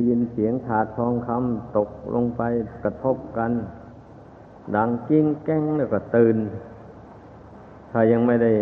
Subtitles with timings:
[0.00, 2.42] ได้ยินเสียงถาดทองคำตกลงไป
[2.84, 3.52] กระทบกัน
[4.74, 6.36] ดังกิ้งแก้งแล้วก็ตื่น
[7.90, 8.52] ถ้ายังไม่ได้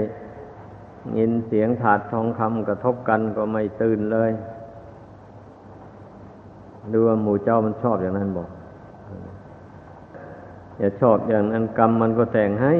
[1.18, 4.30] ยินเสียงถาดทองคำกระทบกันก็ไม่ตื่นเลย
[6.93, 8.48] ดูว่าหมู่เจ้ามันชอบอย่างนั้นบอก
[10.79, 12.75] อย่าชอบอย่างนั้นกรรมมันก็แต่งให้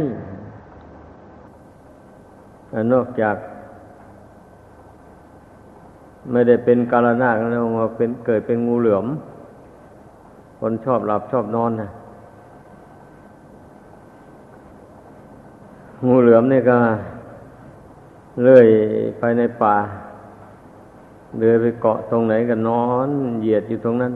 [2.93, 3.37] นอกจาก
[6.31, 9.07] ไม่ได้เป็นกาลนาคแล้วมาเป็นเกิดเป็นงูเหลือม
[10.59, 11.89] คนชอบหลับชอบนอนนะ
[16.07, 16.77] งูเหลือมนี่ก็
[18.43, 18.69] เลื่อย
[19.19, 19.77] ไปในป่า
[21.39, 23.09] เดินไปเกาะตรงไหนก็นอน
[23.41, 24.13] เหยียดอยู่ตรงนั้น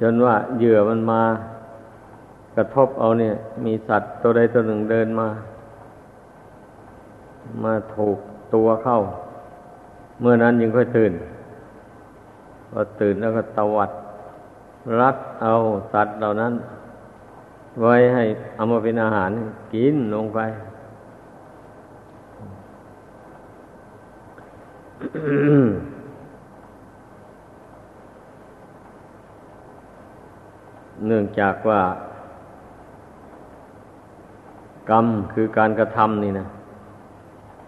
[0.00, 1.22] จนว่าเหยื่อมันมา
[2.56, 3.34] กระทบเอาเนี่ย
[3.64, 5.28] มีสัตว์ตัวใดตัวหนึ่งเดินมา
[7.64, 8.18] มาถูก
[8.54, 8.98] ตัวเข้า
[10.20, 11.12] เมื่อนั้นยังค่อยตื่น
[12.70, 13.90] พอตื่นแล้วก็ตวัด
[15.00, 15.54] รัดเอา
[15.92, 16.52] สัตว์เหล่านั้น
[17.82, 19.30] ไว้ให้เอามาเป็นอาหาร
[19.74, 20.38] กินลงไป
[31.06, 31.80] เนื่องจากว่า
[34.90, 36.46] กรรมคือการกระทำนี่นะ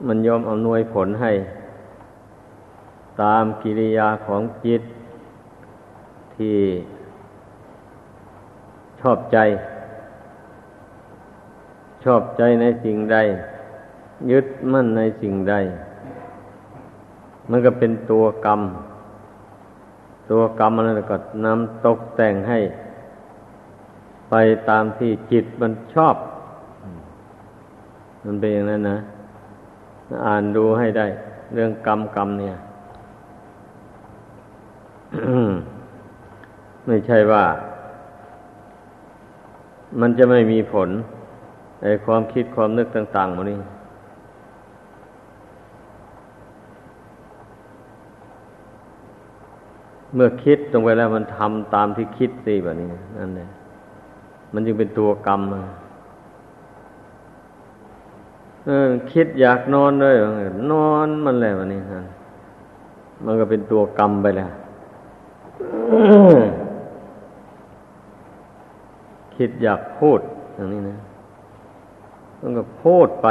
[0.07, 1.33] มันยอมอำนวยผลให้
[3.23, 4.83] ตามกิริยาของจิต
[6.35, 6.57] ที่
[9.01, 9.39] ชอบใจ
[12.05, 13.17] ชอบใจในสิ่งใด
[14.31, 15.55] ยึดมั่นในสิ่งใด
[17.51, 18.61] มันก็เป็นตัวกรรม
[20.31, 22.59] ตัวกรรมนั้นก็นำตกแต่งให้
[24.31, 24.35] ไป
[24.69, 26.17] ตามที่จิตมันชอบ
[28.25, 28.99] มันเป็นอย่างนั้นนะ
[30.27, 31.07] อ่านดูให้ได้
[31.55, 32.57] เรื่องกรรมกรรมเนี่ย
[36.87, 37.45] ไม่ใช่ว่า
[40.01, 40.89] มันจะไม่มีผล
[41.83, 43.59] ในความคิดความนึกต่างๆมันนี่
[50.15, 53.49] เมื่อคิดลงไปแล้วมันทำตามที่คิดสิแบบนี้นั่นแหละ
[54.53, 55.41] มันจึงเป็นตัวกรรม
[58.67, 60.17] เออ คิดอยากนอนเลย
[60.73, 62.01] นอนมันแหละวันนี้ฮะ
[63.25, 64.51] มันก็เป็นตัวกรรมไปแล้ว
[69.37, 70.21] คิดอยากพูด
[70.55, 70.99] อย่างนี้นะ
[72.41, 73.29] มันก็พูดไป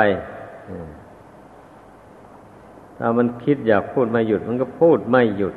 [2.97, 5.55] ถ้ามันคิดอยากพูดไม่หยุด มันก็พูดไม่หยุด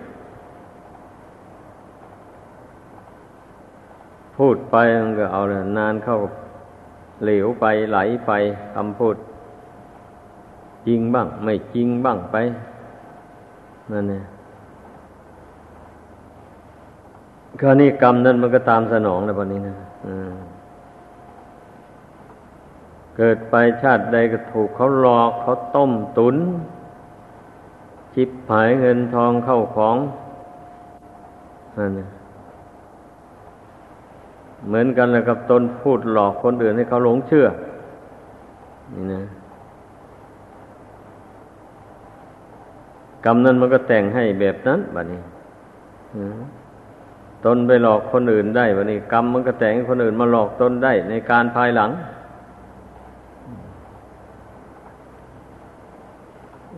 [4.36, 6.18] พูดไปมันก็เอาเลยนานเข้า
[7.24, 8.32] เหลวไปไหลไป
[8.74, 9.16] คำพูด
[10.86, 12.36] จริงบ้าง ไม่จริงบ้างไป
[13.92, 14.24] นั่นเนี่ย
[17.60, 19.74] คราวนี้กรรมนั้นมันก็ตามสนองแล้ววันนี้นะ
[23.16, 26.36] เกิดไปชาติใดก็ถูกเขาหลอกเขาต้มตุน
[28.14, 29.96] ชิบหายเงินทองเข้าของ
[31.78, 32.08] นั่นเนี่ย
[34.66, 37.46] เหมือนกันเลยกับตนพูดหลอกคนอื่นให้เขาหลงเชื่อ
[38.94, 39.22] นี่นะ
[43.28, 45.22] รรมนั้นมันก็แต่งให้แบบนั้นบัดนี้
[47.44, 51.90] ตนไปหลอกคนอื่นได้บัดนี้ กรรมมันก็แต่งคนอื่นมาหลอกตนได้ในการภายหลัง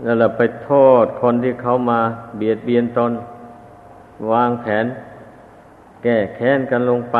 [0.03, 0.71] แล้วเราไปโท
[1.03, 2.01] ษคนที่เขามา
[2.37, 3.13] เบียดเบียนตน
[4.33, 4.87] วางแผน
[6.03, 7.19] แก้แค้นกันลงไป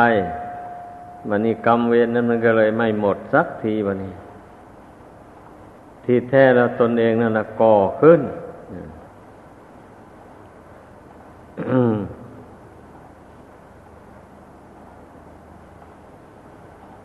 [1.29, 4.13] วันนี้กรรมเวรนั้นมันก็เลยไม่หมดสักทีวันนี้
[6.05, 8.21] ที่แท้แล้วตนเองนั่นแหละก่อขึ้น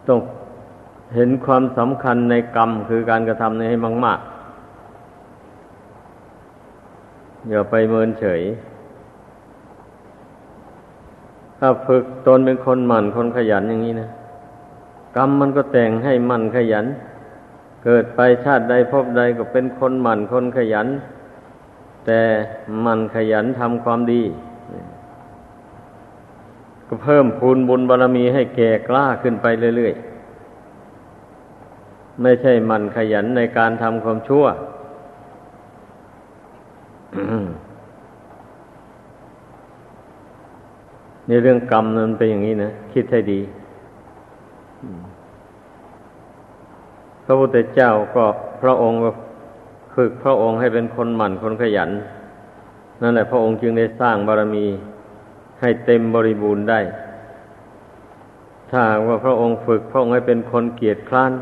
[0.08, 0.20] ต้อง
[1.14, 4.36] เห็นความสำคัญในกรรมคือการกระทำนี้ให้มากๆ
[7.48, 8.42] อย่าไปเมินเฉย
[11.58, 14.10] ถ้าฝึกตนเป็นคนหมั่นคนขยันอย่างนี้นะ
[15.16, 16.86] กรรมมันก็แต่งให้มันขยัน
[17.84, 20.86] เกิดไปชาติใดพบใดก็เป็นคนหมั่นคนขยัน
[22.06, 22.22] แต่
[22.84, 24.22] มันขยันทำความดี
[26.86, 34.44] ก็เพิ่มพูนบุญบารรมีให้แก่กล้าขึ้นไปเรื่อยๆ ไม่ใช่มันขยันในการทำความชั่ว
[41.26, 43.40] ในเรื่องกรรมนั้นเป็นอย่างนี้นะ คิดให้ดี
[47.24, 48.24] พระพุทธเจ้าก็
[48.62, 49.10] พระองค์ก็
[49.96, 51.90] ฝึกพระองค์ให้เป็นคนหมั่นคนขยัน
[53.02, 54.66] นั่นแหละพระองค์จึงได้สร้างบารมี
[55.60, 56.80] ให้เต็มบริบูรณ์ได้
[58.70, 61.32] ถ้าว่าพระองค์ฝึกพระองค์ให้เป็นคนเกียจคร้าน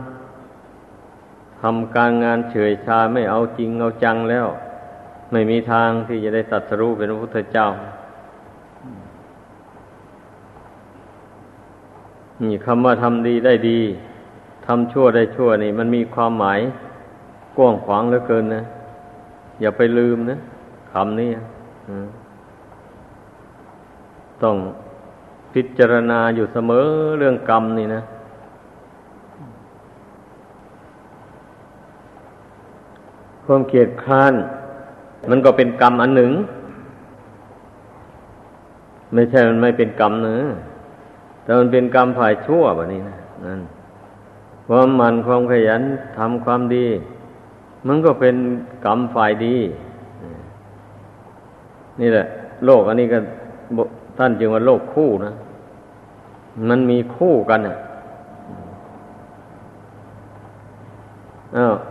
[1.60, 4.46] ทำการงานเฉยชาไม่เอาจริงเอาจังแล้ว
[5.32, 7.68] ไม่มีทางที่จะได้ตัดสรู้เป็นพระพุทธเจ้า
[12.42, 13.80] นี่คำว่าทำดีได้ดี
[14.66, 16.60] ทำชั่วได้ชั่วนี่ มันมีความหมาย
[17.56, 18.62] กว้างขวางเหลือเกินนะ
[19.60, 20.38] อย่าไปลืมนะ
[20.92, 21.30] คำนี้
[24.42, 24.56] ต้อง
[25.52, 26.86] พิจารณาอยู่เสมอ
[27.18, 28.02] เรื่องกรรมนี่นะ
[33.44, 34.34] ความเกียดคร้าน
[35.30, 36.32] มันก็เป็นกรรมอันหนึ่ง
[39.14, 40.36] ไม่ใช่มันไม่เป็นกรรมเนะ
[41.42, 43.16] แต่มันเป็นกรรมฝ่ายชั่วแบบนี้นะ
[43.46, 43.60] นั่น
[44.66, 45.82] ความมันความขยัน
[46.18, 46.86] ทำความดี
[47.86, 48.36] มันก็เป็น
[48.84, 49.56] กรรมฝ่ายดี
[52.00, 52.26] นี่แหละ
[52.64, 53.18] โลกอันนี้ก็
[54.18, 55.32] ท่านจึงว่าโลกคู่นะ
[56.68, 57.76] มันมีคู่กันอะ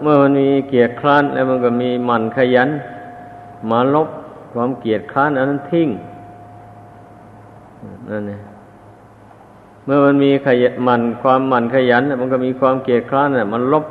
[0.02, 2.70] เมื่อมันมีเกียรติคร้าน แล้วมันก็มีมันขยัน
[3.72, 4.10] มาลบ
[4.54, 5.90] ความเกียรติคร้านอันนั้นทิ้ง
[8.10, 8.42] นั่นเอง
[9.86, 13.86] เมื่อมันมีขยันมันความมันขยัน มันก็มีความเกียรติคร้านน่ะมันลบ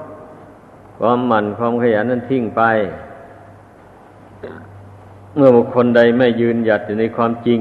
[1.05, 2.63] ความมันความขยันนั้นทิ้งไป
[5.37, 7.61] เมื่อบุคคลใดไม่ยืนหยัดอยู่ในความจริง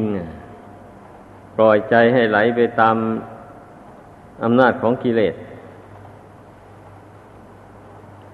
[1.56, 2.96] ปล่อยใจให้ไหลไปตาม
[4.44, 5.36] อำนาจของกิเลส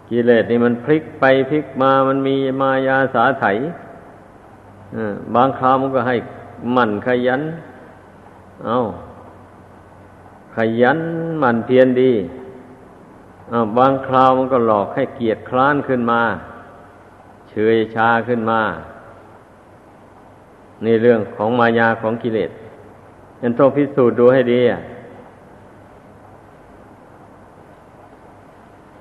[0.10, 3.46] กิเลสนี่มันพลิกไปพลิกมามันมีมายาสาไถ
[5.36, 6.16] บางคราวมันก็ให้
[6.76, 7.42] มันขยัน
[8.66, 8.78] เอา
[10.56, 11.00] ขยัน
[11.42, 12.12] มันเพียรดี
[13.78, 16.22] บางคราวมันก็หลอกให้เกียรติคร้านขึ้นมา
[17.50, 18.62] เฉยชาขึ้นมา
[20.84, 22.52] ในเรื่องของมายาของกิเลส
[23.42, 24.82] ยันต้องพิสูจน์ดูให้ดีอะ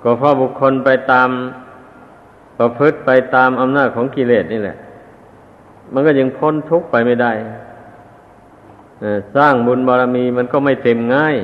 [0.03, 1.29] ก็เพราะบุคคลไปตาม
[2.59, 4.77] ประพฤติไปตามอำนาจของกิเลสนี่แหละ
[5.93, 7.33] มันก็ยังพ้นทุกข์ไปไม่ได้
[9.37, 11.37] สร้างบุญบารมีมันก็ไม่เต็มง่าย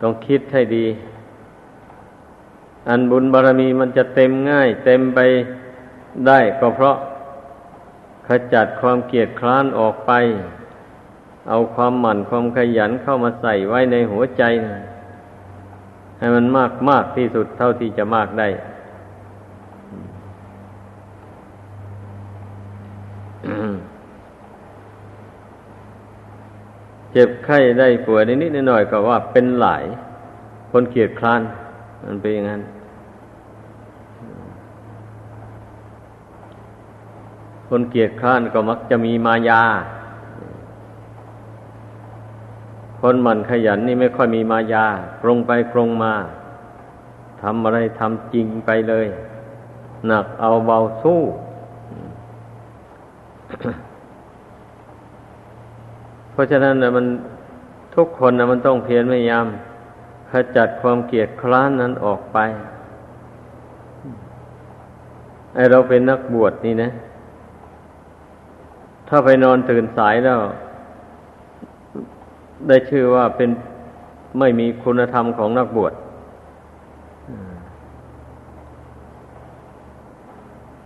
[0.00, 0.86] ต้องคิดให้ดี
[2.88, 5.20] อันบุญบารมีมันจะเต็มง่าย เต็มไป
[6.26, 6.96] ได้ก็เพราะ
[8.26, 10.12] ขจัดความเกียดคร้านออกไป
[11.48, 14.78] เอาความหมั่นความขยันเข้ามาใส่ไว้ในหัวใจนะ
[16.18, 18.48] ให้มันมากมากที่สุดเท่าที่จะมากได้
[27.12, 29.84] เจ็บไข้ได้ป่วยนิดๆหน่อยๆก็ว่าเป็นหลาย
[30.70, 31.42] คนเกียดคร้าน
[32.04, 32.62] มันเป็นอย่างนั้น
[37.68, 39.62] คนเกียดคร้านก็มักจะมีมายา
[43.00, 44.86] คนหมั่นขยันนี่ไม่ค่อยมีมายา
[45.22, 46.14] ตรงไปตรงมา
[47.42, 49.06] ทำอะไรทำจริงไปเลย
[50.06, 51.20] หนักเอาเบาสู้
[56.40, 57.06] ราะฉะนั้นนะมัน
[57.96, 59.46] ทุกคนนะมันต้องเพียรพยายาม
[60.30, 62.38] ขจัดความเกลียดคร้านนั้นออกไป
[65.54, 66.90] ไอเราเป็นนักบวชนี่นะ
[69.08, 70.38] ถ้าไปนอนตื่นสายแล้ว
[72.68, 73.50] ได้ชื่อว่าเป็น
[74.38, 75.92] ไม่มีคุณธรรมของนักบวช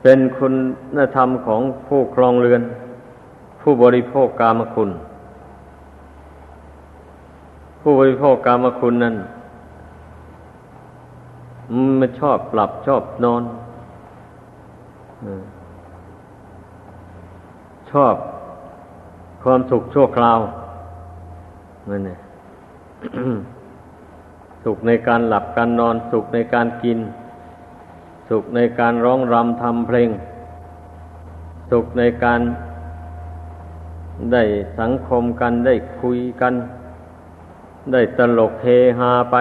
[0.03, 0.47] เป็นคุ
[0.97, 2.63] ณธรรมของผู้ครองเรือน
[3.61, 4.91] ผู้บริโภคกามคุณ
[7.87, 9.17] ผู้บริโภคกามคุณนั้น
[12.01, 13.43] มันชอบหลับชอบนอน
[17.91, 18.15] ชอบ
[19.43, 20.41] ความสุขชั่วคราว
[21.91, 22.19] นั่นเนี่ย
[24.65, 26.99] สุขในการหลับการนอน สุขในการกิน
[28.29, 30.11] สุขในการร้องรำทำเพลง
[31.71, 32.41] สุขในการ
[34.33, 34.43] ได้
[34.81, 36.55] สังคมกันได้คุยกัน
[37.93, 38.67] ได้ตลกเฮ
[38.99, 39.37] ฮาไป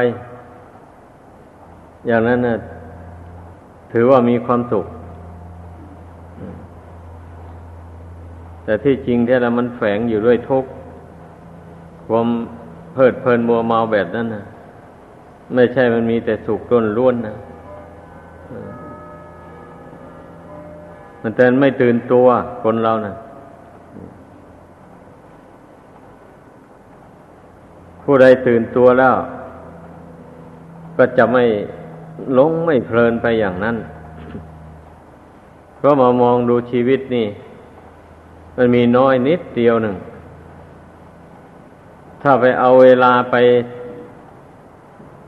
[2.07, 2.57] อย่างนั้นนะ
[3.91, 4.85] ถือว่ามีความสุข
[8.63, 10.69] แต่ที่จริงแท้แล้วมันแฝงอยู่ด้วยทุกข์
[12.07, 12.27] ความ
[12.93, 14.43] เพลิดเพลินมัวเมาแบบนั้นนะ
[15.53, 17.35] ไม่ใช่มันมีแต่สุขล้นล้วนนะ
[21.21, 22.27] มันแต่ไม่ตื่นตัว
[22.63, 23.13] คนเรานะ
[28.03, 29.15] ผู้ใดตื่นตัวแล้ว
[30.97, 31.43] ก็จะไม่
[32.33, 33.77] หลงไม่เพลินไปอย่างนั้น
[35.81, 37.27] ก็มามองดูชีวิตนี่
[38.57, 39.95] มันมีน้อยนิดเดียวหนึ่ง
[42.21, 43.35] ถ้าไปเอาเวลาไป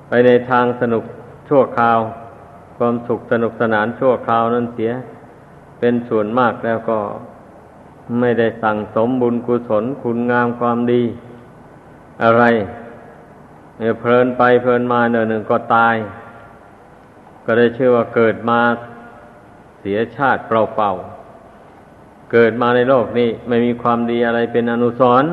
[0.08, 1.04] ไปในทางสนุก
[1.50, 2.00] ชั่วคราว
[2.78, 4.92] ความสุขสนุกสนานชั่วคราวนั้นเสีย
[5.80, 7.00] เป็นส่วนมากแล้วก็
[8.20, 11.02] ไม่ได้สั่งสมบุญกุศลคุณงามความดี
[12.24, 12.44] อะไร
[14.00, 15.96] เพลินไปเพลินมาเนหนึ่งก็ตาย
[17.46, 18.60] ก็ได้ชื่อว่าเกิดมา
[19.80, 25.32] เสียชาติเปล่าๆเกิดมาในโลกนี้ไม่มีความดีอะไรเป็นอนุสรณ์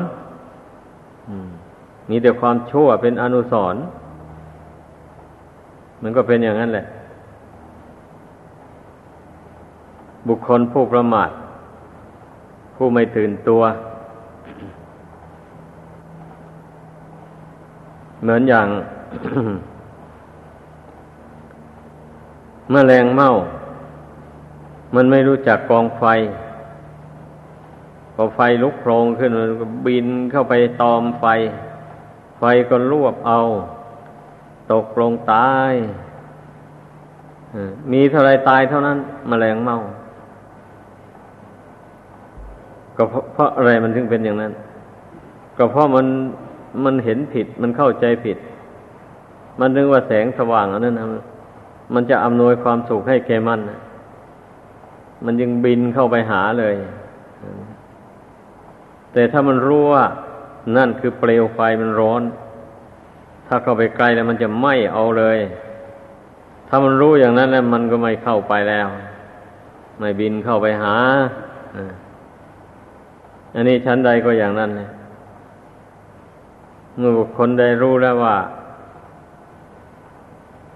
[2.09, 3.81] มีแต่ความชั่วเป็นอนุสรณ์
[6.01, 6.85] มันก็เป็นอย่างนั้นแหละ
[10.27, 11.29] บุคคลผู้ประมาท
[12.75, 13.61] ผู้ไม่ตื่นตัว
[18.23, 18.67] เหมือนอย่าง
[22.73, 23.31] มแมลงเม่า
[24.95, 26.03] มันไม่รู้จักกองไฟ
[28.15, 31.25] พอไฟลุกโพลงขึ้นมันก็บินเข้าไปตอมไฟ
[32.39, 33.39] ไฟก็รวบเอา
[34.71, 35.73] ตกลงตาย
[37.91, 38.97] มีเท่าไรตายเท่านั้น
[39.29, 39.77] มแมลงเม่า
[42.97, 43.03] ก็
[43.33, 44.53] เพราะอะไรมันถึงเป็นอย่างนั้น
[45.57, 46.07] ก็เพราะมัน
[46.83, 48.37] มันเห็นผิด มันเข้าใจผิด
[49.59, 50.95] มันนึกว่าแสงสว่างอันนั้น
[51.93, 53.59] มันจะอำนวยความสุขให้แกมัน
[55.25, 56.75] มันยังบินเข้าไปหาเลย
[59.13, 60.05] แต่ถ้ามันรู้ว่า
[60.77, 62.21] นั่นคือเปลวไฟมันร้อน
[63.47, 65.39] ถ้าเข้าไปใกลแล้วมันจะไหม้เอาเลย
[66.67, 68.87] ถ้ามันรู้อย่างนั้นแล้วมันก็ไม่เข้าไปแล้ว
[69.99, 70.95] ไม่บินเข้าไปหา
[73.53, 74.89] อันนี้ชั้นใดก็อย่างนั้นเลย
[76.97, 78.37] เมื่อบุคคลได้รู้แล้วว่า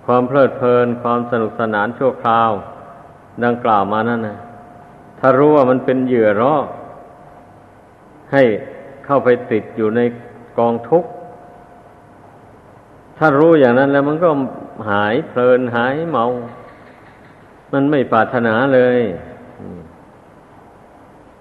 [0.06, 2.52] ความเพลิดเพลินความสนุกสนานชั่วคราว
[3.44, 4.38] ดังกล่าวมานั่นนะ
[5.20, 6.56] ถ้ารู้ว่ามันเป็นเหยื่อร่อ
[8.34, 8.44] ให้
[9.06, 10.00] เข้าไปติดอยู่ใน
[10.58, 11.10] กองทุกข์
[13.18, 14.30] ถ้ารู้อย่างนั้นแล้วมันก็
[14.90, 16.26] หายเพลินหายเมา
[17.74, 19.00] มันไม่ปรารถนาเลย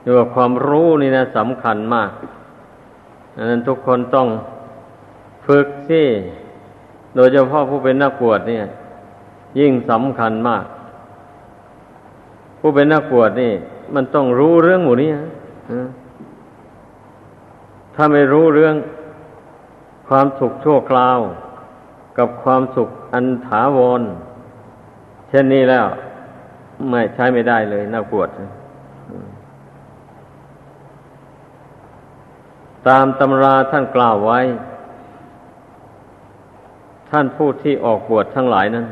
[0.04, 2.10] รือว่าความรู้นี่นะสำคัญมาก
[3.36, 4.28] อันนั้นทุกคนต้อง
[5.46, 6.02] ฝึกสิ
[7.14, 8.64] โดยเฉพาะผู้เป็นนักบวชเนี่ย
[9.58, 10.64] ยิ่งสำคัญมาก
[12.58, 13.52] ผู้เป็นนักบวชนี่
[13.94, 15.10] มันต้องรู้เรื่องหมู่นี้
[17.94, 18.74] ถ้าไม่รู้เรื่อง
[20.08, 21.18] ความสุขชั่วคราว
[22.18, 24.02] กับความสุขอันถาวร
[25.28, 25.86] เช่นนี้แล้ว
[26.90, 28.28] ไม่ใช้ไม่ได้เลยนักบวช
[32.88, 34.40] ตามตำราท่านกล่าวไว้
[37.10, 38.86] ท่านผู้ที่ออกบวชทั้งหลายนั้น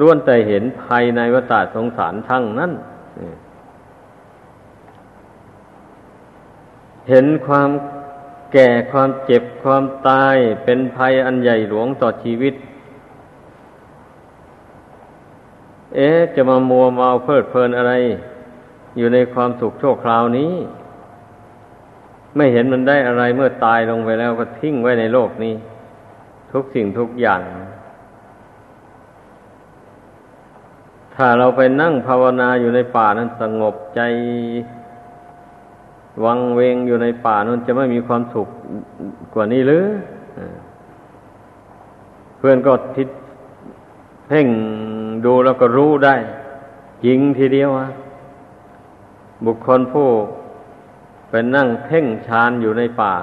[0.00, 2.72] ล้วนแต่เห็นภัยในวัฏสงสารทั้งนั้น
[7.08, 7.70] เห็นความ
[8.52, 12.54] แก่ความเจ็บความตายเป็นภัยอันใหญ่หลวงต่อชีวิต
[15.94, 17.92] เอ๊ะ จะมามัวเมาเพลิดเพลินอะไร
[18.96, 20.52] อยู่ในความสุขโชคคราวนี้
[22.36, 25.54] ไม่เห็นมันได้อะไรเมื่อตายลงไปแล้วก็ทิ้งไว้ในโลกนี้
[26.52, 27.40] ทุกสิ่งทุกอย่าง
[31.14, 34.00] ถ้าเราไปนั่งภาวนาอยู่ในป่านั้นสงบใจ
[36.24, 38.48] วังเวงอยู่ในป่านั้นจะไม่มีความสุข
[39.34, 39.86] กว่านี้หรือ
[42.36, 43.08] เพื่อนก็ทิศ
[44.26, 44.48] เพ่ง
[45.24, 46.16] ดูแล้วก็รู้ได้
[47.04, 47.88] จริงทีเดียวอะ
[49.44, 50.08] บุคคลผู้
[51.30, 53.14] เป็นนั่งเพ่งฌานอยู่ในป่า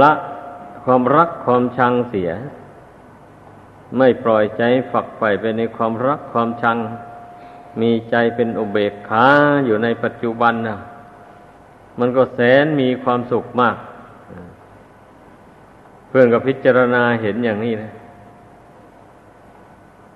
[0.00, 0.12] ละ
[0.84, 2.30] ความรักความชังเสีย
[3.98, 6.78] ไม่ปล่อยใจฝักใฝ่ไปในความรักความชัง
[7.80, 9.26] มีใจเป็นอุเบกขา
[9.66, 10.78] อยู่ในปัจจุบันนะ
[12.00, 13.76] มันก็แสนมีความสุขมาก
[16.08, 17.92] เพื่อนก็พิจารณาเห็นอย่างนี้นะ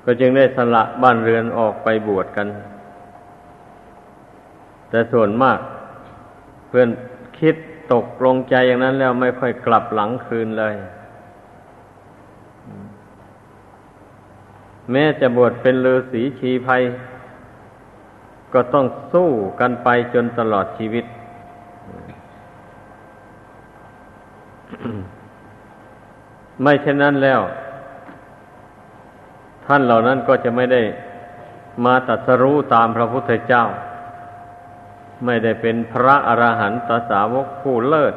[0.04, 2.48] ก็จึงได้สละบ้านเรือนออกไปบวชกัน
[4.88, 5.58] แต่ส่วนมาก
[6.68, 6.88] เพื่อน
[7.38, 7.56] คิด
[7.92, 10.74] ตกลงใจอย่างนั้นแล้วไม่ค่อยกลับหลังคืนเลย
[14.90, 16.82] แม้จะบวชเป็นฤาษีชีภัย
[18.52, 21.04] ก็ต้องสู้กันไปจนตลอดชีวิต
[26.62, 27.40] ไม่เช่นนั้นแล้ว
[29.66, 30.82] ท่านเหล่านั้นก็จะไม่ได้
[31.84, 33.64] มาตัดสรู้ตามพระพุทธเจ้า
[35.24, 38.14] ไม่ได้เป็นพระอรหันตสาวกผู้เลิศ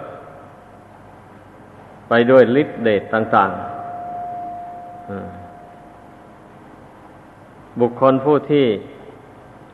[2.09, 3.59] ไปด้วยฤทธิเดชต่างๆ
[7.79, 8.65] บุคคลผู้ที่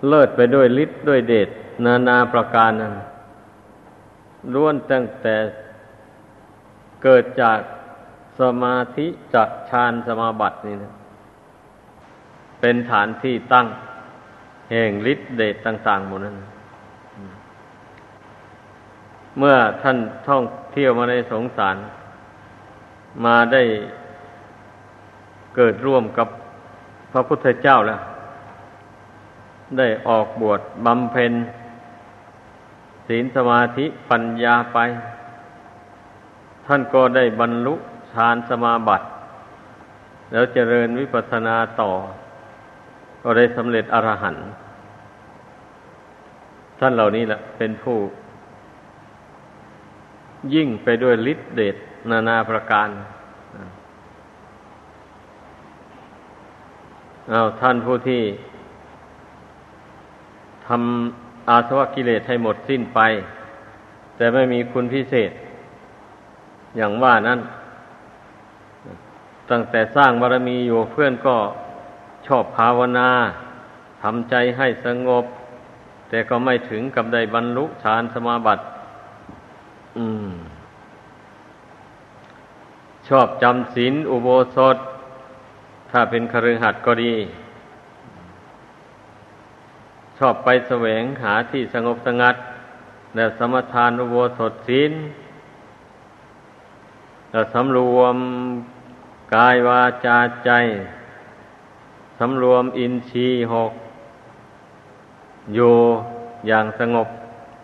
[0.07, 1.49] เลิศไปด้วยฤทธิ์ด้วยเดช
[1.85, 2.93] นานาประการนั้น
[4.53, 5.35] ล้วนตั้งแต่
[7.03, 7.59] เกิดจาก
[8.39, 10.93] สมาธิจากฌานสมาบัตินี่นะ
[12.61, 13.65] เป็นฐานที่ตั้ง
[14.71, 16.35] แห่งฤทธิเดชต่าง ๆ หมดนั้น
[19.37, 19.97] เมื่อท่าน
[20.27, 21.77] ท่องเที่ยวมาในสงสาร
[23.25, 23.63] มาได้
[25.55, 26.27] เกิดร่วมกับ
[27.11, 28.01] พระพุทธเจ้าแล้ว
[29.77, 31.33] ได้ออกบวชบำเพ็ญ
[33.07, 34.77] ศีลสมาธิปัญญาไป
[36.67, 37.75] ท่านก็ได้บรรลุ
[38.13, 39.05] ฌานสมาบัติ
[40.31, 41.91] แล้วเจริญวิปัสสนาต่อ
[43.23, 44.45] ก็ได้สำเร็จอรหันต์
[46.79, 47.97] ท่านเหล่านี้แหละเป็นผู้
[50.53, 51.75] ยิ่งไปด้วยฤทธิเดช
[52.09, 52.89] นานาประการ
[57.29, 58.23] เอาท่านผู้ที่
[60.67, 62.99] ทำอาสวะกิเลสให้หมดสิ้นไป
[64.15, 65.31] แต่ไม่มีคุณพิเศษ
[66.77, 67.39] อย่างว่านั้น
[69.49, 71.37] ตั้งแต่สร้างบารมีอยู่เพื่อนก็
[72.27, 73.09] ชอบภาวนา
[74.03, 75.25] ทำใจให้สงบ
[76.09, 78.63] แต่ก็ไม่ถึงกับได้บรรลุฌานสมาบัติ
[83.07, 84.77] ชอบจำศีลอุโบสถ
[85.91, 87.13] ถ้าเป็นคฤหัสถ์ก็ดี
[90.17, 92.35] ชอบไปแสวงหาที่สงบสงัด
[93.15, 94.91] และสมทานอุโบสถศีล
[97.31, 98.15] และสำรวม
[99.35, 100.51] กายวาจาใจ
[102.19, 103.71] สำรวมอินทรีย์หก
[105.55, 105.73] อยู่
[106.47, 107.07] อย่างสงบ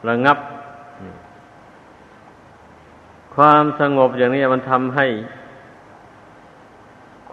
[0.08, 0.38] ระงับ
[3.44, 5.08] ความสงบอย่างนี้มันทำให้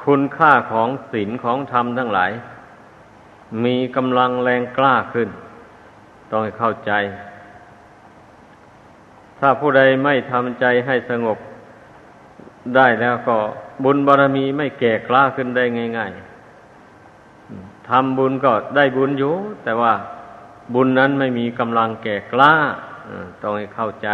[0.02, 2.32] คุณค่าของศีลของธรรมทั้งหลาย
[3.64, 5.28] มีกำลังแรงกล้าขึ้น
[6.30, 6.92] ต้องให้เข้าใจ
[9.38, 11.38] ถ้าผู้ใดไม่ทำใจให้สงบ
[12.76, 13.36] ได้แล้วก็
[13.84, 15.64] บุญบารรมีไม่แก่กล้าขึ้นได้
[15.98, 16.12] ง่าย
[17.00, 19.94] ๆทำบุญก็ได้บุญอยู่ แต่ว่า
[20.74, 22.52] บุญนั้นไม่มีกำลังแก่กล้า
[23.40, 24.10] ต้องให้เข้าใจ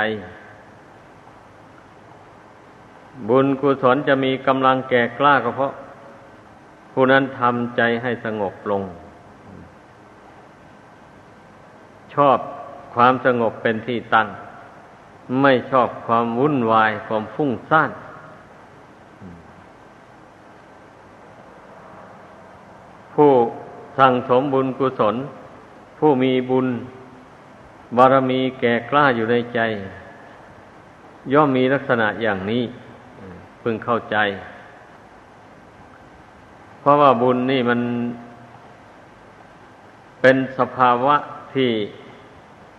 [3.29, 5.73] บุญกุศลจะมีกำลังแก่กล้าก็เพราะ
[6.93, 8.83] ผู้นั้นทำใจให้สงบลง
[12.15, 12.39] ชอบ
[12.95, 14.27] ความสงบเป็นที่ตั้ง
[15.43, 17.91] ไม่ชอบความวุ่นวายความฟุ้งซ่าน
[23.15, 23.33] ผู้
[23.99, 25.17] สั่งสมบุญกุศล
[25.99, 26.67] ผู้มีบุญ
[27.97, 29.61] บารมีแก่กล้าอยู่ในใจ
[31.33, 32.63] ย่อมมีลักษณะอย่างนี้
[33.63, 34.17] พึงเข้าใจ
[36.81, 37.81] เพราะว่าบุญนี่มัน
[40.21, 41.17] เป็นสภาวะ
[41.55, 41.71] ที่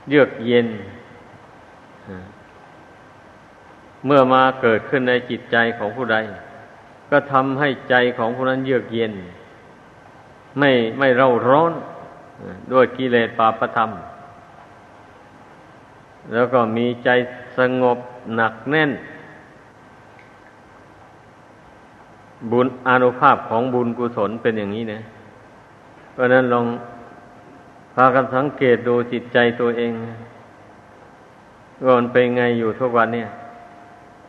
[0.10, 0.68] เยือกเย็น
[4.06, 6.18] เมื่อมาเกิดขึ้นในจิตใจของผู้ใด
[7.12, 9.14] ก็ทำให้ใจของผู้นั้นเยือกเย็น
[10.60, 11.74] ไม่ไม่เร่าร้อน
[12.72, 13.90] ด้วยกิเลสปาปธรรม
[16.34, 17.10] แล้วก็มีใจ
[17.58, 17.98] สงบ
[18.36, 18.92] หนักแน่น
[22.52, 25.00] บุญอนุภาพของบุญกุศลเป็นอย่างนี้นะ
[26.12, 26.66] เพราะนั้นลอง
[27.94, 29.92] พากันสังเกตดูจิตใจตัวเอง
[31.84, 33.30] ว่ามันเป็นไงอยู่ทุกวันเนี่ย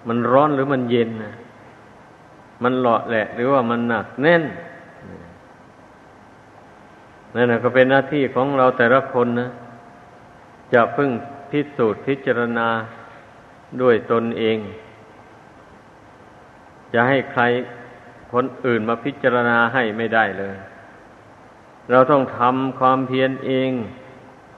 [0.09, 1.33] มันร้อนหรือมันเย็นนะ
[2.62, 4.42] มันหล่อแหละ หรือว่ามันหนักแน่น
[7.35, 9.48] นั่นนะก็เป็นหน้าที่ของเราแต่ละคนนะ
[10.72, 11.11] จะพึ่ง
[11.50, 12.68] พิสูจน์พิจารณา
[13.81, 14.59] ด้วยตนเอง
[16.92, 17.42] จะให้ใคร
[18.33, 20.57] คนอื่นมาพิจารณาให้ไม่ได้เลย
[21.91, 23.71] เราต้องทำความเพียรเอง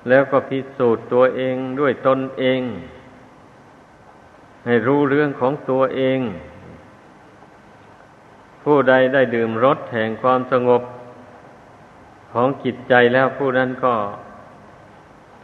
[0.09, 2.61] แล้วก็พิสูจน์ตัวเองด้วยตนเอง
[4.67, 6.21] ให้รู้เรื่องของตัวเอง
[8.63, 10.83] ผู้ใดได้ดื่มรสแห่งความสงบ
[12.33, 13.95] ของจิตใจแล้วผู้นั้นก็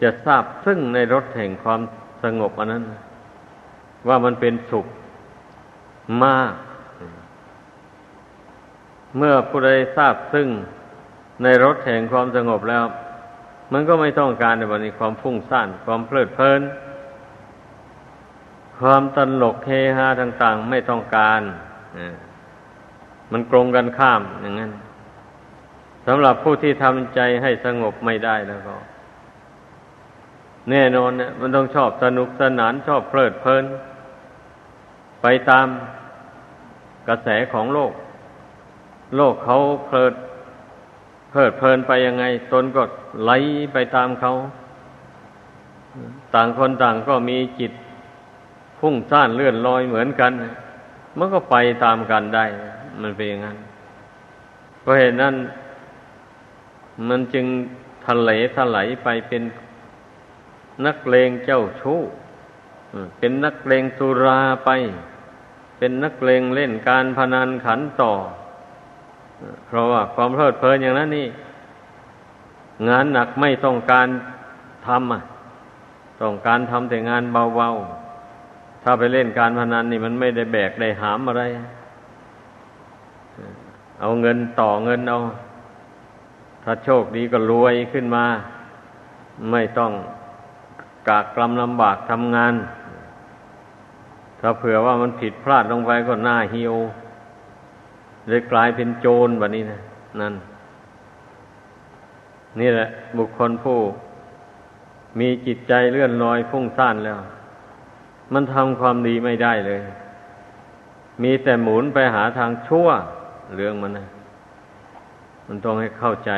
[0.03, 1.81] จะทราบซึ่งในรสแห่งความ
[2.25, 2.85] สงบอันนั้น
[4.09, 4.87] ว่ามันเป็นสุข
[6.25, 6.53] มาก
[9.17, 10.49] เมื่อผู้ใดทราบซึ่ง
[11.43, 12.85] ในรถแห่งความสงบแล้ว
[13.73, 16.61] มันก็ไม่ต้องการในวันนี้ความฟุ้งซ่านความเพลิดเพลิน
[18.79, 21.41] ความตลกเฮฮาต่าง ๆ ไม่ต้องการ
[23.33, 24.73] มันตรงกันข้ามอย่างนั้น
[26.07, 28.77] สำหรับผู้ที่ทำใจให้สงบไม่ได้แล้วก็
[30.71, 33.65] แน่นอนเนี่ยมันต้องชอบสนุกสนานชอบเพลิดเพลิน
[35.23, 35.67] ไปตาม
[37.09, 37.93] กระแสของโลก
[39.17, 40.13] โลกเขาเพลิด
[41.31, 42.83] เพลิดเพลินไปยังไง ตนก็
[43.23, 43.31] ไหล
[43.73, 44.33] ไปตามเขา
[46.35, 47.73] ต่างคนต่างก็มีจิต
[48.81, 50.33] พุ่งซ่านเลื่อนลอยเหมือนกัน
[51.19, 52.47] มันก็ไปตามกันได้
[53.01, 53.59] มันเป็นอย่างนั้น
[54.81, 55.35] เพราะเหตุนั้น
[57.09, 57.47] มันจึง
[58.07, 59.43] ทะเลทลายไปเป็น
[60.87, 62.01] นักเลงเจ้าชู้
[63.19, 64.71] เป็นนักเลงสุราไป
[65.79, 68.13] เป็นนักเลงเล่นการพนันขันต่อ
[69.67, 71.29] เพราะว่าความเพลิดเพลินอย่างนั้นนี่
[72.89, 74.09] งานหนักไม่ต้องการ
[74.87, 75.23] ทำอะ
[76.23, 81.43] ต้องการทำแต่งานเบาๆ ถ้าไปเล่นการพนันนี่มันไม่ได้แบกได้หามอะไร
[84.01, 85.19] เอาเงินต่อเงินเอา
[86.65, 88.25] ถ้าโชคดีก็รวยขึ้นมา
[89.51, 89.93] ไม่ต้อง
[91.09, 92.55] กากกรำลำบากทำงาน
[94.41, 96.75] ถ้าเผื่อว่ามันผิดพลาดลงไปก็หน้าเหี่ยว
[98.29, 99.81] เลยกลายเป็นโจรแบบนี้นะ
[100.21, 100.35] นั่น
[102.61, 103.79] นี่แหละ บุคคลผู้
[105.19, 107.19] มีจิตใจเลื่อนลอยฟุ้งซ่านแล้ว
[108.33, 109.81] มันทำความดีไม่ได้เลย
[111.23, 112.89] มีแต่หมุนไปหาทางชั่ว
[113.57, 114.07] เรื่องมันนะ
[115.47, 116.33] มันต้องให้เข้าใจ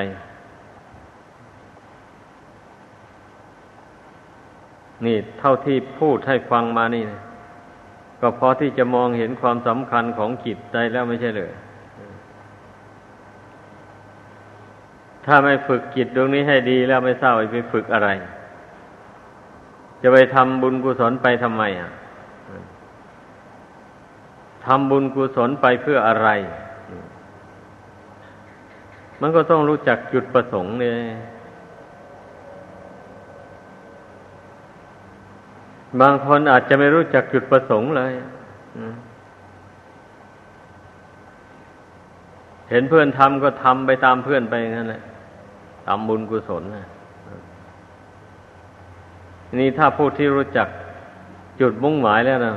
[5.04, 7.20] นี่เท่าที่พูดให้ฟังมานี่นะ
[8.20, 11.52] ก็พอที่จะมองเห็นความสำคัญของจิตใจแล้วไม่ใช่เลย
[15.26, 18.08] ถ้าไม่ฝึกจิตตรงนี้ให้ดีแล้วไม่ทราไปฝึกอะไร
[20.02, 21.90] จะไปทำบุญกุศลไปทำไมอะ
[24.66, 26.28] ทำบุญกุศลไปเพื่ออะไร
[29.20, 30.94] มันก็ต้องรู้จักจุดประสงค์เนี่ย
[36.00, 38.12] บางคนอาจจะไม่รู้จักจุดประสงค์เลย
[42.70, 45.02] เห็นเพื่อนทำก็ทำไปตามเพื่อนไปงั้นแหละ
[45.86, 46.86] ทำบุญกุศลนะ
[49.58, 50.68] นี่ถ้าผู้ที่รู้จัก
[51.60, 52.52] จุดมุ่งหมายแล้วนะ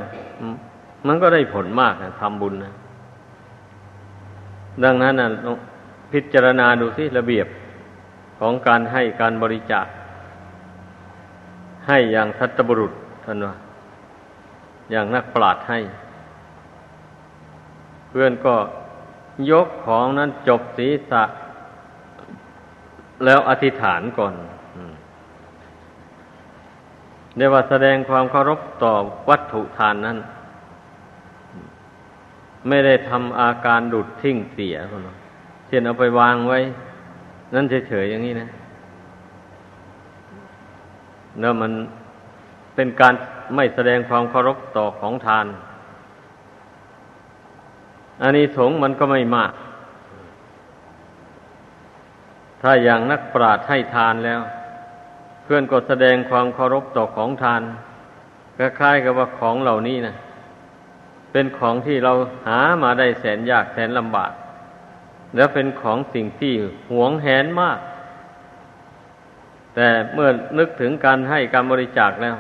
[1.08, 2.74] มันก็ได้ผลมากนะทำบุญนะ
[4.84, 5.28] ดังนั้นนะ
[6.12, 7.48] พิจารณาดูสิระเบียบ
[8.40, 9.86] ของการให้การบริจาค
[11.88, 13.56] ให้อย่างทัตบุรุษท่านว่า
[14.92, 15.80] อย่างนักปราดให้
[18.10, 18.56] เพื่อนก็
[19.52, 21.24] ยกของนั้นจบศีรษะ
[23.26, 24.34] แล้วอธิษฐานก่อน
[27.38, 28.94] เรียกว่าแสดงความเคารพต่อ
[29.30, 30.18] วัตถุทานนั้น
[32.68, 35.02] ไม่ได้ทำอาการดุดทิ้งเสียคน
[35.68, 36.60] เช่นเอาไปวางไว้
[37.54, 38.50] นั่นเฉยๆอย่างนี้นะ
[41.40, 41.72] แล้วมัน
[42.76, 43.14] เป็นการ
[43.56, 45.46] ไม่แสดงความเคารพต่อของทาน
[48.22, 49.52] อันนี้สงมันก็ไม่มาก
[52.62, 54.42] ถ้าอย่างนักปราชญ์ให้ทานแล้ว
[55.44, 57.62] เพื่อนก็แสดงความเคารพต่อของทาน
[58.58, 60.16] คล้ายๆกับว่าของเหล่านี้นะ
[61.32, 62.14] เป็นของที่เรา
[62.48, 64.32] หามาได้แสนยากแสนลำบาก
[65.36, 66.54] แล้วเป็นของสิ่งที่
[66.92, 67.80] หวงแหนมาก
[69.76, 72.36] แต่เมื่อนึกถึงการให้การบริจาคแล้ว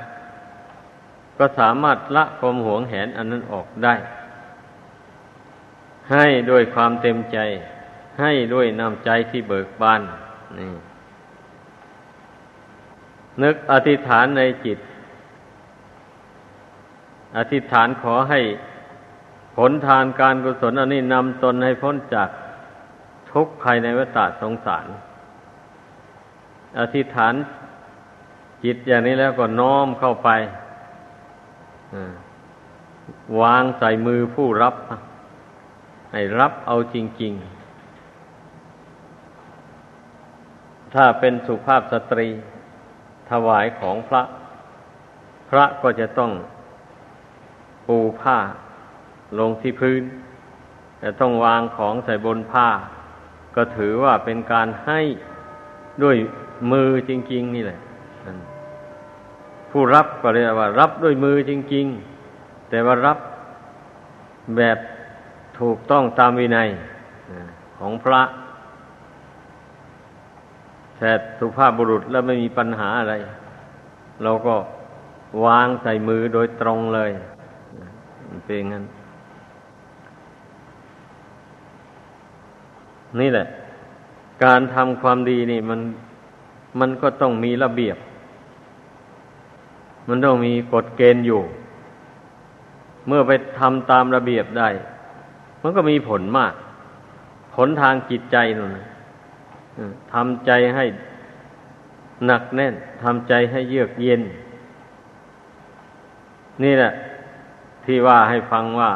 [1.37, 3.95] ก็สามารถละความหวงแหนอันนั้นออกได้
[6.11, 7.37] ให้ด้วยความเต็มใจ
[8.19, 10.01] ให้ด้วยน้ำใจที่เบิกบาน
[10.59, 10.71] นี่
[13.43, 14.79] นึกอธิษฐานในจิต
[17.37, 18.41] อธิษฐานขอให้
[19.55, 22.29] ผลทานการกุศลอันนี้นำตนให้พ้นจาก
[23.31, 24.85] ทุกข์ภายในวัฏสงสาร
[26.79, 27.33] อธิษฐาน
[28.63, 30.29] จิตอย่างนี้แล้วก็น้อมเข้าไป
[33.41, 34.75] วางใส่มือผู้รับ
[36.11, 37.56] ให้รับเอาจริง ๆ
[40.93, 42.27] ถ้าเป็นสุภาพสตรี
[43.29, 44.23] ถวายของพระ
[45.49, 46.31] พระก็จะต้อง
[47.87, 48.37] ปูผ้า
[49.39, 50.03] ลงที่พื้น
[50.99, 52.67] แต่ต้องวางของใส่บนผ้า
[53.55, 54.99] ก็ถือว่าเป็นการให้
[56.03, 56.17] ด้วย
[56.71, 57.79] มือจริง ๆ นี่แหละ
[59.71, 61.85] ผู้รับก็เรียกว่า รับด้วยมือจริง
[62.27, 63.17] ๆ แต่ว่ารับ
[64.57, 64.77] แบบ
[65.59, 66.69] ถูกต้องตามวินัย
[67.77, 68.21] ของพระ
[70.99, 73.15] แต่สุภาพบุรุษแล้วไม่มีปัญหาอะไร
[74.23, 74.55] เราก็
[75.45, 77.11] วางใส่มือโดยตรงเลย
[78.45, 78.85] เป็นงั้น
[83.19, 83.47] นี่แหละ
[84.43, 85.79] การทำความดีนี่มัน
[86.79, 87.97] มันก็ต้องมีระเบียบ
[90.07, 91.41] มันต้องมีกฎเกณฑ์อยู่
[93.07, 94.69] เมื่อไปทำตามระเบียบได้
[95.61, 96.53] มันก็มีผลมาก
[97.55, 98.69] ผลทางจิตใจนั่น
[100.13, 100.85] ทำใจให้
[102.27, 104.21] หนักแน่นทำใจให้เยือกเย็น
[106.63, 106.91] นี่แหละ
[107.85, 108.91] ที่ว่าให้ฟังว่า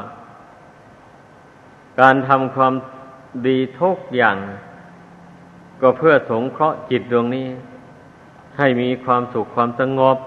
[2.00, 2.74] การทำความ
[3.48, 4.38] ดีทุกอย่าง
[5.82, 7.48] ก็เพื่อสงเคราะห์จิตดวงนี้
[8.58, 10.17] ให้มีความสุขความสงบ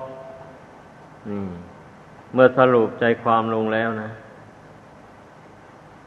[2.33, 4.11] เมื่อสรุปใจความลงแล้วนะ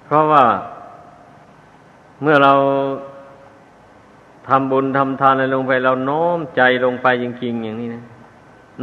[0.06, 0.46] เพราะว่า
[2.22, 2.54] เมื่อเรา
[4.48, 8.04] ทำบุญทำทานอะไรลงไป เราโน้มใจลงไปจริงๆอย่างนี้นะ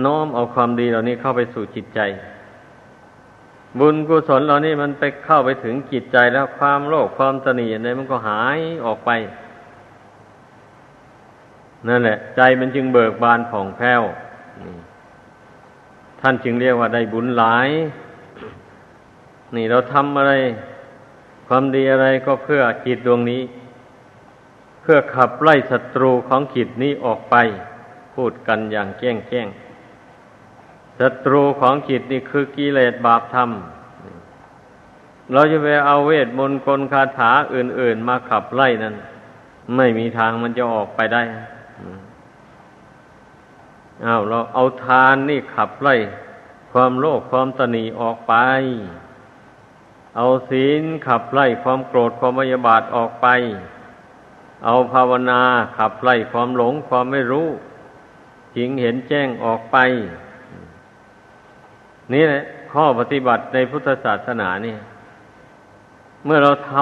[0.01, 2.01] โน้มเอาความดีเหล่านี้เข้าไปสู่จิตใจ
[3.79, 9.11] บุญกุศลเหล่านี้มันไปเข้าไปถึงจิตใจแล้วความโลภความตนีอะไรมันก็หายออกไป
[11.89, 14.03] นั่นแหละ ใจมันจึงเบิกบานผ่องแผ้ว
[16.21, 17.69] ท่านจึงเรียกว่าได้บุญหลาย
[19.57, 20.33] นี่เราทำอะไร
[21.49, 23.43] ความดีอะไรก็เพื่อจิตดวงนี้
[24.85, 27.37] เพื่อขับไล่ศัตรูของขิดนี้ออกไป
[28.15, 29.47] พูดกันอย่างแจ้งแจ้ง
[31.01, 33.51] ศัตรูของขิดนี่คือกิเลสบาปธรรม
[35.33, 38.95] เราจะไปเอาเวทมนต์กลคาถาอื่น ๆ มาขับไล่นั้น
[39.77, 41.23] ไม่มีทางมันจะออกไปได้
[44.03, 45.95] เอาเราเอาทานนี่ขับไล่
[46.73, 48.35] ความโลภความตนีออกไป
[50.17, 53.27] เอาศีลขับไล่ความโกรธความมยาบาทออกไป
[54.65, 55.41] เอาภาวนา
[55.77, 57.49] ขับไล่ความหลงความไม่รู้
[58.57, 59.77] จิงเห็นแจ้งออกไป
[62.13, 62.41] นี่แหละ
[62.71, 64.79] ข้อปฏิบัติในพุทธศาสนาเนี่ย
[66.25, 66.73] เมื่อเราท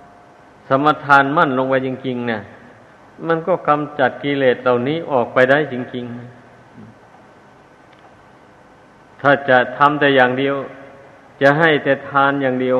[0.00, 2.40] ำสมทานมั่นลงไปจริงๆเนี่ย
[3.26, 6.14] มันก็กำจัดกิเลสเหล่านี้ออกไปได้จริง ๆ
[9.20, 10.56] ถ้าจะทำแต่อย่างเดียว
[11.40, 12.78] จะให้แต่ทานอย่างเดียว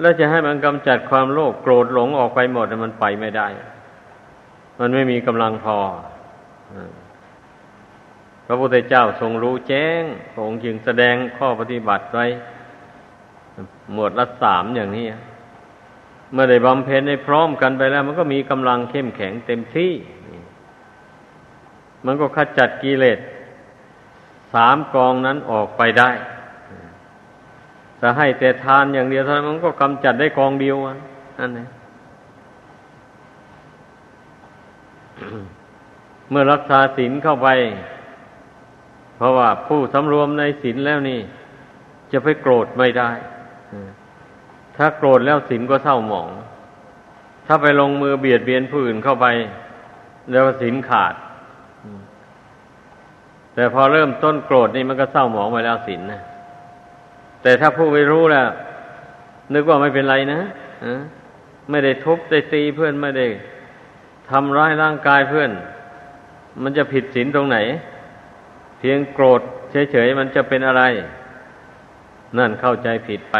[0.00, 3.48] แล้วจะให้มันกำจัดความโลภโกรธหลงออกไปหมดมันไปไม่ได้
[4.80, 5.78] มันไม่มีกำลังพอ
[8.46, 10.02] พระพุทธเจ้าทรงรู้แจ้ง
[10.36, 12.26] ทรงจึงแสดงข้อปฏิบัติไว้
[13.92, 15.06] หมวดละสามอย่างนี้
[16.32, 19.92] เมื่อได้บำเพ็ญได้พร้อมกันไปแล้ว มันก็มีกำลังเข้มแข็งเต็มที่
[22.06, 23.18] มันก็ขจัดกิเลส
[24.54, 26.10] สามกองนั้นออกไปได้
[28.04, 30.76] แต่ให้แต่ทานอย่างเดียวเท่านั้นมันก็กำจัดได้กองเดียว
[31.38, 31.68] นั่นเอง
[36.30, 37.48] เมื่อรักษาศีลเข้าไป
[39.16, 41.20] เพราะว่าผู้สำรวมในศีลแล้วนี่
[42.12, 43.10] จะไปโกรธไม่ได้
[44.76, 46.28] ถ้าโกรธแล้วศีลก็เศร้าหมอง
[47.46, 49.26] ถ้าไปลงมือเบียดเบียนผู้อื่นเข้าไป
[50.30, 51.14] แล้วศีลขาด
[53.54, 56.22] แต่พอเริ่มต้นโกรธนี่มันก็เศร้าหมองไปแล้วศีลนะ
[57.44, 58.48] แต่ถ้าผู้ไม่รู้แล้ว
[59.54, 60.40] นึกว่าไม่เป็นไรนะ
[61.70, 63.26] ไม่ได้ทุบได้ตีเพื่อนไม่ได้
[64.30, 65.50] ทำร้ายร่างกายเพื่อน
[66.62, 67.58] มันจะผิดศีลตรงไหน
[68.78, 69.40] เพียงโกรธ
[69.92, 70.82] เฉยๆมันจะเป็นอะไร
[72.38, 73.36] นั่นเข้าใจผิดไป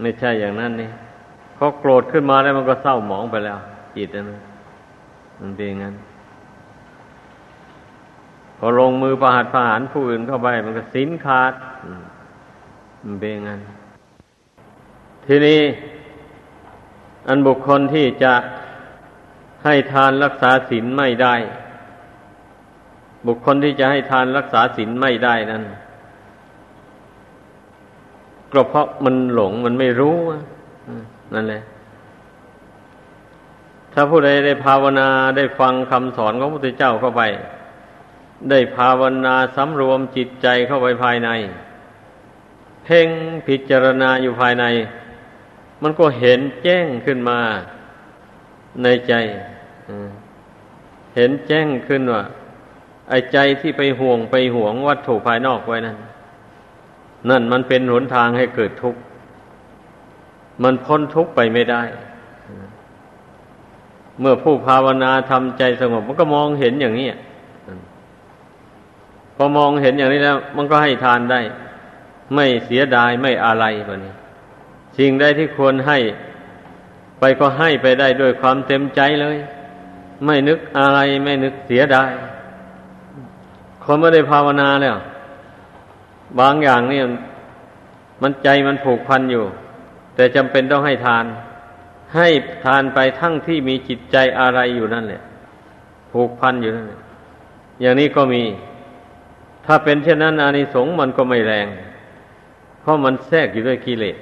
[0.00, 0.90] ไม่ใช่อย่างนั้นนี่
[1.56, 3.58] พอโกรธขึ้นมาแล้วมันก็เศร้าหมองไปแล้ว
[3.96, 4.40] จิตนะ
[5.40, 5.94] มันเป็นอย่างนั้น
[8.58, 11.52] พอลงมือประหัตประหารผู้อื่นเข้าไปมันก็สินขาด
[13.04, 13.60] มันเป็นงั้น
[15.26, 15.60] ทีนี้
[17.28, 18.34] อันบุคคลที่จะ
[19.64, 21.34] ให้ทานรักษาศีลไม่ได้
[23.26, 25.62] บุคคลที่จะให้ทานรักษาศีลไม่ได้นั้น
[28.52, 30.16] ก็เพราะมันหลงมันไม่รู้
[31.34, 31.62] นั่นแหละ
[33.92, 37.22] ถ้าผู้ใดได้ภาวนาได้ฟังคำสอนของพระพุทธเจ้าเข้าไป
[38.50, 41.30] ได้ภาวนาสำรวมจิตใจเข้าไปภายใน
[42.84, 43.08] เพ่ง
[43.46, 44.64] พิจารณาอยู่ภายใน
[45.82, 47.38] มันก็เห็นแจ้งขึ้นมา
[48.82, 49.14] ในใจ
[51.16, 52.22] เห็นแจ้งขึ้นว่า
[53.08, 55.96] ไอ้ใจที่ไปห่วงไปห่วงวัตถุภายนอกไว้นั้น
[57.28, 59.00] นั่นมันเป็นหนทางให้เกิดทุกข์
[60.62, 61.82] มันพ้นทุกข์ไปไม่ได้
[64.20, 67.08] เมื่อผู้ภาวนาทำใจสงบ มันก็มองเห็นอย่างนี้
[69.40, 71.40] พอมองเห็นอย่างนี้แล้ว มันก็ให้ทานได้
[72.34, 74.14] ไม่เสียดายไม่อะไรแบบนี้
[74.98, 75.98] สิ่งใดที่ควรให้
[77.18, 79.36] ไปก็ให้ไปได้ด้วยความเต็มใจเลย
[80.24, 82.10] ไม่นึกอะไรไม่นึกเสียดาย
[83.84, 84.96] คนไม่ได้ภาวนาแล้ว
[86.40, 87.00] บางอย่างนี่
[88.22, 89.44] มันใจมันผูกพันอยู่
[90.14, 91.24] แต่จำเป็นต้องให้ทาน
[92.16, 92.28] ให้
[92.64, 95.22] ทานไปทั้งที่มีจิตใจอะไรอยู่นั่นแหละ
[96.12, 97.00] ผูกพันอยู่นั่นแหละ
[97.80, 98.42] อย่างนี้ก็มี
[99.70, 101.66] ถ้าเป็นเช่นนั้น อานิสงส์มันก็ไม่แรง
[102.80, 104.16] เพราะมันแทรกอยู่ด้วยกิเลส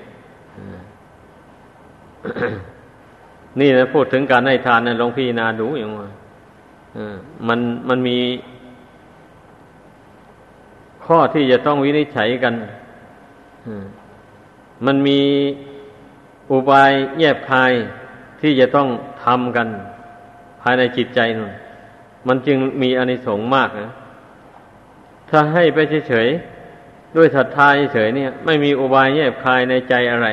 [3.60, 6.08] นี่นะพูดถึงการให้ทานนะลองพี่นาดูอย่างว่า
[7.48, 8.18] มันมันมี
[11.04, 12.54] ข้อที่จะต้องวินิจฉัยกัน
[14.86, 15.20] มันมี
[16.50, 17.72] อุบายแยบคาย
[18.40, 18.88] ที่จะต้อง
[19.24, 19.68] ทำกัน
[20.60, 21.52] ภายในจิตใจนั่น
[22.28, 23.90] มันจึงมีอานิสงส์มากนะ
[25.30, 30.28] ถ้าให้ไปเฉยๆด้วยศรัทธาเฉยๆเนี่ย ไม่มีอุบายแยบคายในใจอะไร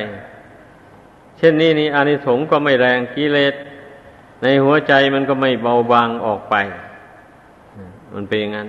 [1.38, 3.54] เช่นนี้นี่อานิสงส์ก็ไม่แรงกิเลส
[4.42, 6.54] ในหัวใจมันก็ไม่เบาบางออกไป
[8.14, 8.68] มันเป็นอย่างนั้น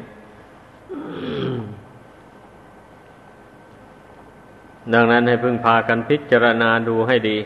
[4.93, 7.37] ดังนั้นให้พึ่งพากันพิจารณาดูให้ดี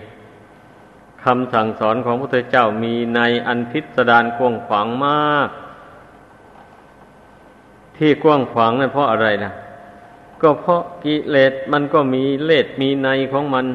[1.24, 5.50] คำสั่งสอนของพระพุทธเจ้ามีในอันพิสดารกว้างขวางมาก
[8.00, 9.54] ที่กว้างขวางนั่นเพราะอะไรนะ
[10.42, 13.66] ก็เพราะกิเลสมันก็มีเลสมีในของมัน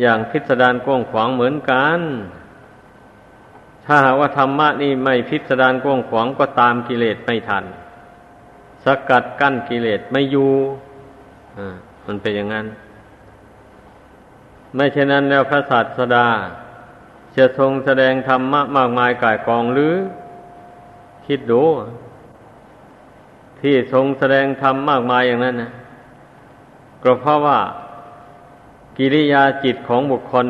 [0.00, 2.00] อย่างพิสดารกว้างขวางเหมือนกัน
[3.86, 7.64] ถ้าหากว่าธรรมะนี่ไม่พิสดารกว้างขวางก็ตามกิเลสไม่ทัน
[8.84, 10.52] สกัดกั้นกิเลสไม่อยู่
[11.58, 12.66] อ่ามันเป็นอย่างนั้น
[14.74, 16.26] ไม่เช่นนั้นแล้วพระศาสดา
[17.36, 19.94] จะทรงแสดงธรรมะมากมายกายกองหรือ
[21.26, 21.62] คิดดู
[23.60, 25.70] ที่ทรงแสดงธรรมมากมายอย่างนั้นนะ
[27.02, 27.58] ก็เพราะว่า
[28.98, 30.46] กิริยาจิตของบุคคล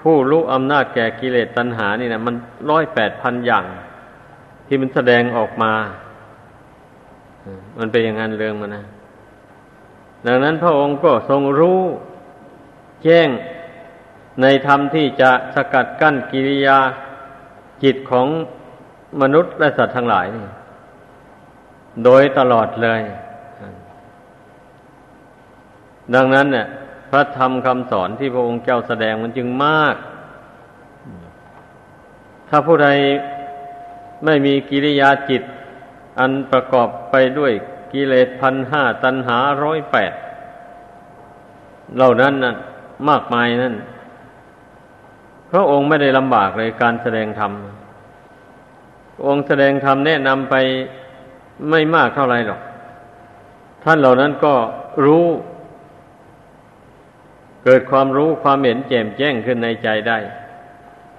[0.00, 2.34] ผู้รู้อำนาจแก่กิเลสตัณหานี่นะมัน
[2.70, 3.64] ร้อยแปดพันอย่าง
[4.66, 5.72] ที่มันแสดงออกมา
[7.78, 8.84] มันเป็นอย่างนั้นเรื่องมันนะ
[10.26, 11.80] ดังนั้นพระองค์ก็ทรงรู้
[13.04, 13.28] แจ้ง
[14.42, 16.78] ในธรรมที่จะสกัดกั้นกิริยา
[17.82, 18.26] จิตของ
[19.20, 20.44] มนุษย์และสัตว์ทั้งหลายนี่
[22.04, 23.02] โดยตลอดเลย
[26.14, 26.66] ดังนั้นเนี่ย
[27.10, 29.96] พระธรรมคำสอนที่พระองค์เจ้าแสดงมันจึงมาก
[32.48, 32.88] ถ้าผู้ใด
[34.24, 35.42] ไม่มีกิริยาจิต
[36.18, 37.52] อันประกอบไปด้วย
[37.92, 40.12] กิเลสพันห้าตัณหาร้อยแปด
[41.96, 42.54] เหล่านั้นน่ะ
[43.08, 43.74] มากมายนั่น
[45.50, 47.52] พระองค์ไม่ได้ลำบากเลยการแสดงธรรม
[49.26, 50.54] องค์แสดงธรรมแนะนำไป
[51.70, 52.60] ไม่มากเท่าไรหรอก
[53.84, 54.54] ท่านเหล่านั้นก็
[55.04, 55.26] รู้
[57.64, 60.18] เกิดความรู้ความเห็นแจ่มแจ้งขึ้นในใจได้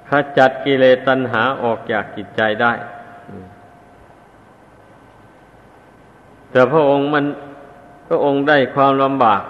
[0.10, 2.74] ขจัดกิเลสตัณหาออกจากจิตใจได้
[6.52, 7.26] แต่พระองค์มัน
[8.08, 9.42] พระองค์ได้ความลำบาก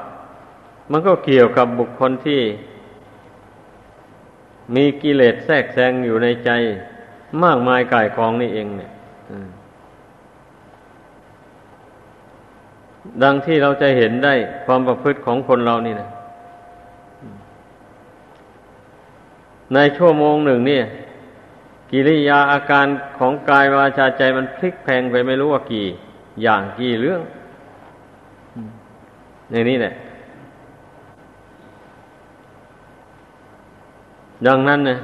[0.92, 2.42] มันก็เกี่ยวกับบุคคลที่
[4.76, 6.50] มีกิเลสแทรกแซงอยู่ในใจ
[7.44, 8.92] มากมายกายกองนี่เองเนี่ย
[13.24, 14.34] ดังที่เราจะเห็นได้
[14.66, 16.10] ความประพฤติของคนเรานี่นะ
[19.74, 20.84] ในชั่วโมงหนึ่งเนี่ย
[21.92, 22.88] กิริยาอาการ
[23.18, 25.86] ของกายวาจาใจมันพลิกแพงไปไม่รู้ว่ากี่
[26.42, 27.22] อย่างกี่เรื่อง
[29.52, 29.94] อย่างนี้แหละ
[34.48, 35.00] ดังนั้นนี่ย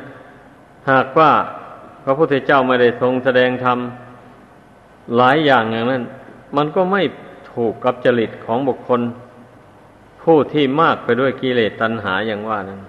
[0.89, 1.31] หากว่า
[2.03, 3.77] พระพุทธเจ้าไม่ได้ทรงแสดงธรรม
[5.17, 6.03] หลายอย่างอย่างนั้น
[6.57, 7.01] มันก็ไม่
[7.53, 9.01] ถูกกับจริตของบุคคล
[10.21, 12.81] ผู้ที่มากไปด้วยกิเลสตัณหาอย่างว่านั้น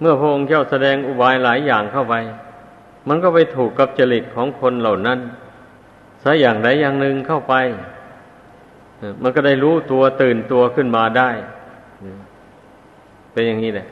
[0.00, 2.14] เมื่อพระองค์เจ้าแสดงอุบายหลายอย่างเข้าไป
[3.08, 5.18] มันก็ไปถูกกับจริตของคนเหล่านั้น
[6.22, 7.54] ซะอย่างใดอย่างหนึ่งเข้าไป
[9.22, 11.30] มันก็ได้รู้ตัวตื่นตัวขึ้นมาได้
[13.32, 13.86] เป็นอย่างนี้แหละ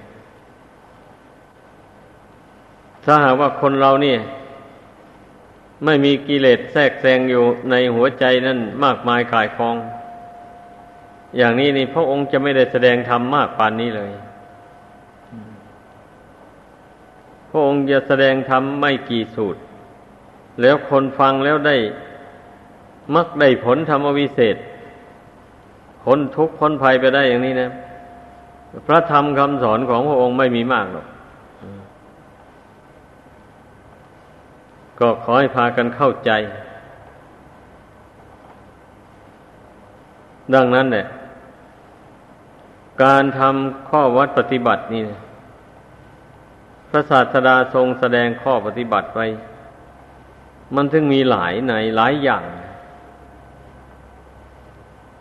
[3.05, 4.19] ถ้าหากว่าคนเราเนี่ย
[5.85, 9.77] ไม่มีกิเลสแทรกแซงอยู่ในหัวใจนั่นมากมายกายคอง
[11.37, 14.13] อย่างนี้นี่พระองค์จะไม่ได้แสดงธรรมมากปานนี้เลย
[17.51, 19.61] พระองค์จะแสดงธรรมไม่กี่สูตร
[20.61, 21.77] แล้วคนฟังแล้วได้
[23.15, 24.57] มักได้ผลธรรมวิเศษ
[26.05, 27.71] พ้นทุกข์พ้นภัยไปได้อย่างนี้นะ
[28.87, 31.07] พระธรรมคำสอนของพระองค์ไม่มีมากหรอก
[34.99, 36.31] ก็ขอให้พากันเข้าใจ
[40.55, 41.07] ดังนั้นเนี่ย
[43.03, 45.03] การทำข้อวัดปฏิบัตินี่
[46.91, 49.27] พระศาสดาทรงแสดงข้อปฏิบัติไว้
[50.75, 52.45] มันถึงมีหลายในหลายอย่าง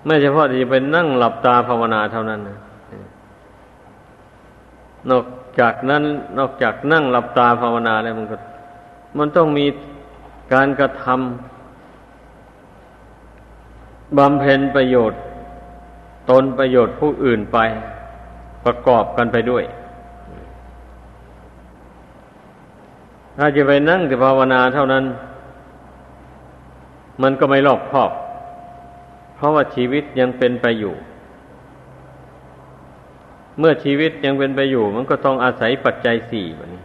[0.05, 2.59] ไม่เฉพาะที่จะเป็นนั่งหลับตาภาวนาเท่านั้นนะ
[5.09, 5.25] นอก
[5.59, 6.03] จากนั้น
[6.37, 8.37] นอกจากนั่งหลับตาภาวนาแล้วมันก็
[9.17, 9.65] มันต้องมี
[10.53, 11.15] การกระทำ
[14.17, 15.19] บำเพ็ญประโยชน์
[16.29, 17.57] ตนประโยชน์ผู้อื่นไป
[18.65, 19.63] ประกอบกันไปด้วย
[23.37, 25.03] ถ้าจะไปนั่งแต่ภาวนาเท่านั้น
[27.21, 28.11] มันก็ไม่รอบครอบ
[29.35, 30.93] เพราะว่าชีวิตยังเป็นไปอยู่
[33.59, 36.83] เมื่อชีวิตยังเป็นไปอยู่ มันก็ต้องอาศัยปัจจัยสี่แบบนี้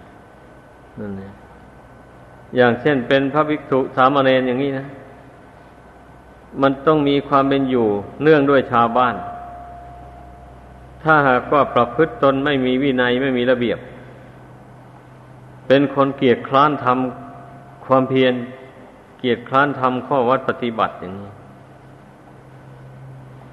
[1.00, 1.32] นั่นเอง
[2.56, 4.86] อย่างเช่นเป็นพระภิกษุสามเณรอย่างนี้นะ
[6.62, 7.86] มันต้องมีความเป็นอยู่
[8.22, 9.14] เนื่องด้วยชาวบ้าน
[11.02, 13.78] ถ้าหากว่าประพฤติตนไม่มีวินัยไม่มีระเบียบ
[15.66, 18.34] เป็นคนเกียจคร้านทำความเพียร
[19.18, 21.30] เกียจคร้านทำข้อวัดปฏิบัติอย่างนี้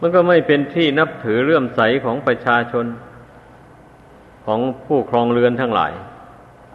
[0.02, 2.86] มันก็ไม่เป็นที่นับถือเลื่อมใสของประชาชน
[4.45, 5.91] ของผู้ครองเรือนทั้งหลาย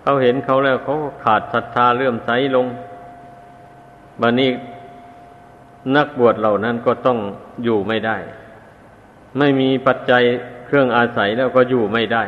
[0.04, 2.66] เขาเห็นเขาแล้วเขาก็ขาดศรัทธาเลื่อมใสลง
[4.20, 4.50] บันนี้
[5.96, 7.18] นักบวชเหล่านั้นก็ต้อง
[7.64, 8.16] อยู่ไม่ได้
[9.38, 10.22] ไม่มีปัจจัย
[10.66, 12.24] เครื่องอาศัยแล้วก็อยู่ไม่ได้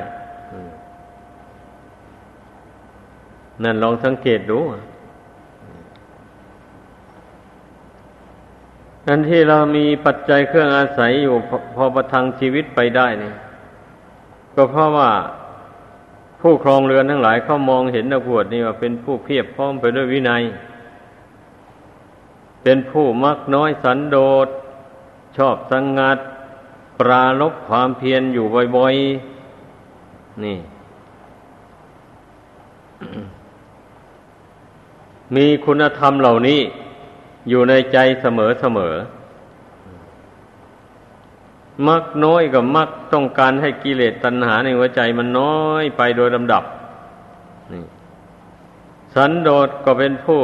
[3.62, 4.58] นั่นลองสังเกตดู
[9.08, 11.34] อันที่เรามีปัจจัยเครื่องอาศัยอยู่
[11.76, 13.32] พอประทังชีวิตไปได้นี่
[14.54, 15.10] ก็เพราะว่า
[16.40, 20.42] ผู้ครองเรือนทั้งหลายเขามองเห็นนักบวชนี่ว่าเป็นผู้เพียบพร้อมไปด้วยวินัย
[22.62, 24.16] เป็นผู้มักน้อยสันโด
[24.46, 24.48] ษ
[25.36, 26.18] ชอบสังงัด
[26.98, 28.44] ปราลบความเพียรอยู่
[28.76, 30.58] บ่อยๆ นี่
[35.36, 36.60] มีคุณธรรมเหล่านี้
[37.48, 39.25] อยู่ในใจเสมอๆมั
[42.02, 46.64] กน้อยกับมักต้องการให้กิเลสตัณหาในหัวใจมันน้อยไปโดยลำดับ
[47.72, 47.84] นี่
[49.14, 50.42] สันโดษก็เป็นผู้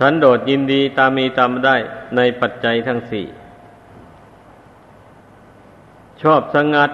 [0.00, 1.76] สันโดษยินดีตามมีตามได้
[2.16, 3.26] ในปัจจัยทั้งสี่
[6.22, 6.90] ชอบสงัด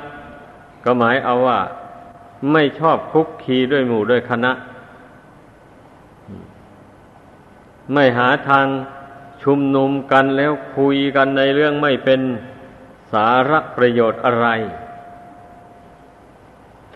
[0.84, 1.60] ก็หมายเอาว่า
[2.52, 4.52] ไม่ชอบคุกคีด้วยหมู่ด้วยคณะ
[7.92, 8.66] ไม่หาทาง
[9.42, 12.20] ชุมนุมกันแล้วคุยกันในเรื่องไม่เป็น
[13.12, 14.48] สาระประโยชน์อะไร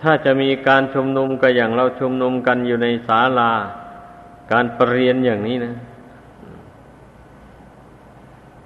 [0.01, 3.53] ถ้าจะมีการชุมนุมก็อย่างเราชุมนุมกันอยู่ในศาลา
[4.53, 5.75] การปรเรียนอย่างนี้นะ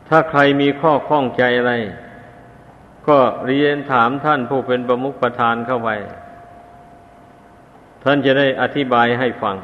[0.08, 1.74] ถ้าใครมีข้อข้องใจอะไร
[3.08, 5.90] ก็เรียนถามท่านผู้เป็นประมุขประธานเข้าไป
[8.04, 9.56] ท่านจะได้อธิบายให้ฟัง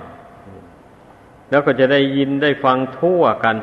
[1.50, 3.56] แล้วก็จะได้ยินได้ฟังทั่วกัน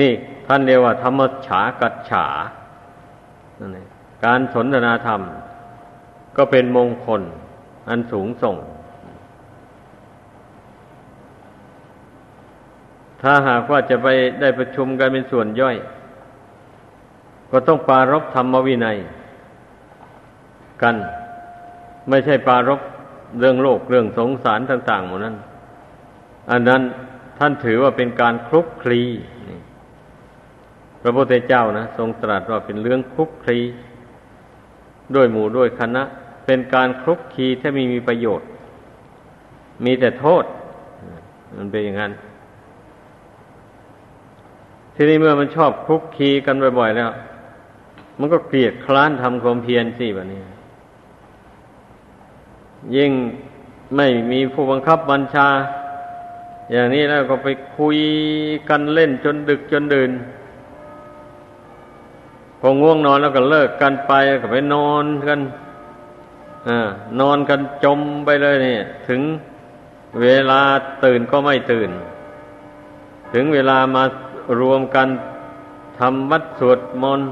[0.00, 0.12] นี่
[0.52, 2.26] ท่านเรียกว่า ธรรมฉากัจฉา
[4.24, 5.20] การสนทนาธรรม
[6.36, 7.22] ก็เป็นมงคล
[7.88, 8.56] อันสูงส่ง
[13.22, 14.08] ถ้าหากว่าจะไป
[14.40, 15.76] ได้ประชุมกันเป็นส่วนย่อย
[17.50, 18.98] ก็ต้องปารบธรรมวินัย
[20.82, 20.96] กัน
[22.08, 22.80] ไม่ใช่ปารบ
[23.40, 25.36] เรื่องโลกเรื่องสงสารต่างๆหมดนั้น
[26.50, 26.82] อันนั้น
[27.38, 29.02] ท่านถือว่าเป็นการคลุกคลี
[31.02, 33.58] พระพุทธเจ้านะทรงตรัสว่าเป็นเรื่องคลุกคลี
[35.14, 36.02] ด้วยหมู่ด้วยคณะ
[36.46, 38.48] เป็นการคลุกคลีที่มีมีประโยชน์
[39.84, 40.44] มีแต่โทษ
[41.56, 42.12] มันเป็นอย่างนั้น
[44.94, 47.10] ทีนี้เมื่อมันชอบคลุกคลีกันบ่อยๆแล้ว
[48.18, 50.40] มันก็เกลียดคล้านทำความเพียรสิแบบนี้
[52.96, 53.12] ยิ่ง
[53.96, 55.48] ไม่มีผู้บังคับบัญชา
[56.72, 57.98] อย่างนี้แล้วก็ไปคุย
[58.68, 60.10] กันเล่นจนดึกจนดื่น
[62.60, 65.40] พอง่วงนอนแล้วก็เลิกกันไปก็ไปนอนกัน
[66.68, 66.70] อ
[67.20, 69.20] นอนกันจมไปเลยเนี่ยถึง
[70.20, 70.60] เวลา
[71.04, 71.90] ตื่นก็ไม่ตื่น
[73.32, 74.04] ถึงเวลามา
[74.60, 75.08] รวมกัน
[75.98, 77.30] ทำวัดสวดมนต์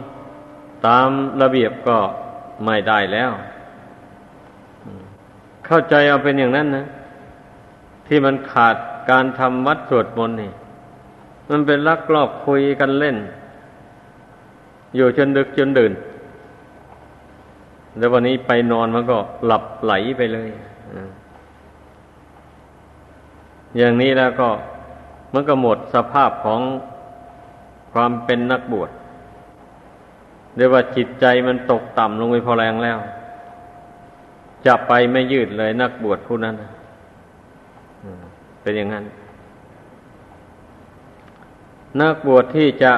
[0.87, 1.09] ตาม
[1.43, 1.99] ระเบียบก็
[2.65, 3.31] ไม่ได้แล้ว
[5.67, 6.87] เข้าใจเอาเป็นอย่างนั้นนะ
[8.07, 8.77] ที่มันขาด
[9.11, 10.53] การทำวัดสวดมนต์นี่
[11.51, 13.17] มันเป็นลักลอบคุยกันเล่น
[14.97, 15.93] อยู่จนดึกจนดื่น
[17.99, 20.49] แล้ววันนี้ไปนอนมันก็หลับไหลไปเลย
[23.77, 24.49] อย่างนี้แล้วก็
[25.33, 26.61] มันก็หมดสภาพของ
[27.93, 28.91] ความเป็นนักบวช
[30.57, 32.99] เรียกว่าจิตใจมันตกต่ำลงไปพอแรงแล้ว
[34.67, 36.55] จะไปไม่ยืดเลยนักบวชผู้นั้น
[38.61, 39.05] เป็นอย่างนั้น
[42.01, 42.93] นักบวชที่จะ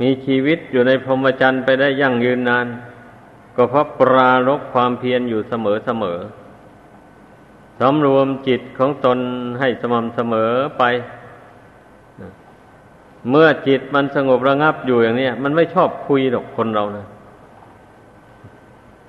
[0.00, 2.66] มีชีวิตอยู่ในพรหมจรรย์ไปได้ยั่งยืนนาน
[3.56, 6.18] ก็เพราะปราลบความเพียรอยู่เสมอเสมอ
[7.80, 9.18] สำรวมจิตของตน
[9.60, 10.84] ให้สม่ำเสมอไป
[13.30, 17.06] เมื่อจิตมันสงบระงับอยู่อย่างนี้มันไม่ชอบคุยหรอกคนเรานะ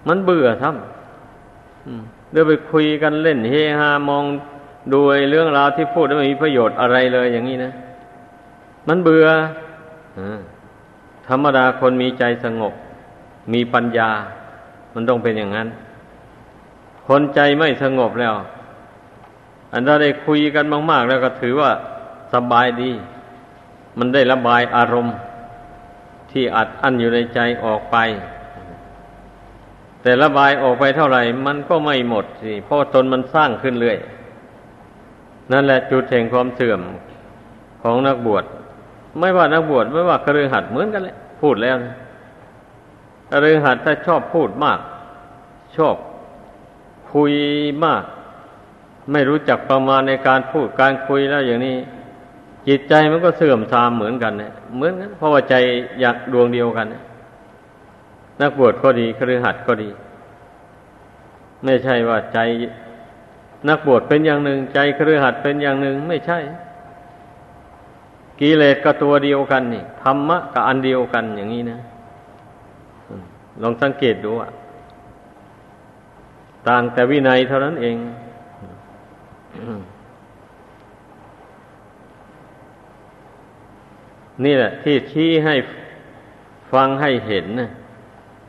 [0.08, 0.76] มันเบื่อทั้ง
[2.32, 4.24] เดี๋ยวไปคุยกันเล่นเฮฮามอง
[4.94, 5.00] ดู
[5.32, 7.72] เรื่องราวที่พูดไม่มีประโยชน์อะไรเลยอย่างนี้นะ
[8.88, 9.26] มันเบื่อ
[10.18, 10.20] อ
[11.30, 12.74] ธรรมดาคนมีใจสงบ
[13.54, 14.10] มีปัญญา
[14.94, 15.68] มันต้องเป็นอย่างนั้น
[17.08, 18.34] คนใจไม่สงบแล้ว
[19.72, 21.72] อันถ้าได้คุยกันมาก ๆ แล้วก็ถือว่า
[22.34, 22.92] สบายดี
[23.98, 25.16] มันได้ระบายอารมณ์
[26.32, 27.98] ที่อัดอั้นอยู่ในใจออกไป
[30.02, 33.98] แต่ระบายออกไปเท่าไหร่ มันก็ไม่หมดสิเพราะตนมันสร้างขึ้นเรื่อย
[35.52, 36.82] นั่นแหละจุดแห่งความเสื่อม
[37.82, 38.46] ของนักบวช
[39.20, 41.76] ไม่ว่านักบวชไม่ว่าครือหัดเหมือนกันแหละพูดแล้ว
[43.32, 44.80] ครือหัดถ้าชอบพูดมาก
[45.78, 45.96] ชอบ
[47.14, 47.34] คุย
[47.86, 48.04] มาก
[49.12, 51.76] ไม่รู้จักประมาณในการพูดการคุยแล้วอย่างนี้
[52.68, 55.56] จิตใจมันก็เสื่อมทรามเหมือนกันเนี่ยเหมือนกันเพราะว่าใจ
[56.02, 56.88] อยากดวงเดียวกัน
[58.42, 59.90] นักบวชก็ดีครือหัดก็ดี
[61.64, 62.40] ไม่ใช่ว่าใจ
[63.70, 66.40] นักบวชเป็นอย่างหนึ่ง ใจครือหัดเป็นอย่างหนึ่งไม่ใช่
[68.40, 71.80] กิเลสก็ตัวเดียวกันนี่ธรรมะก็อันเดียวกันอย่างนี้นะ
[73.62, 74.50] ลองสังเกตดูอะ
[76.68, 77.98] ต่างแต่วินัยเท่านั้นเอง
[84.44, 85.56] นี่แหละ ที่ชี้ให้
[86.72, 87.70] ฟังให้เห็นนะ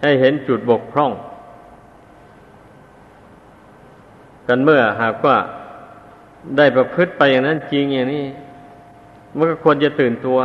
[0.02, 1.12] ให้เห็นจุดบกพร่อง
[4.46, 5.36] กันเมื่อหากว่า
[6.56, 8.24] ได้ประพฤติไปอย่างนั้นจริงอย่างนี้
[9.38, 10.38] มันก็ควรจะตื่นตัว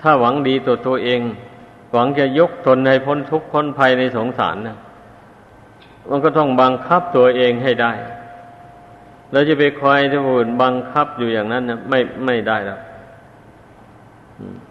[0.00, 1.20] ถ้าหวังดีตัวตัวเอง
[1.92, 4.76] หวังจะยกตนให้พ้นทุกข์พ้นภัยในสงสารนะ
[6.10, 7.92] มันก็ต้องบังคับตัวเองให้ได้
[9.30, 12.80] แล้วจะไปคอยจะบุญบังคับอยู่อย่างนั้นนะไม่ไม่ได้แล้ว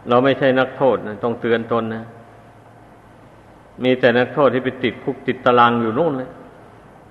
[0.10, 2.04] เราไม่ใช่นักโทษนะต้องเตือนตนนะ
[3.84, 6.30] มีแต่นักโทษที่ไปติดคุกติดตารางอยู่นู่นเลย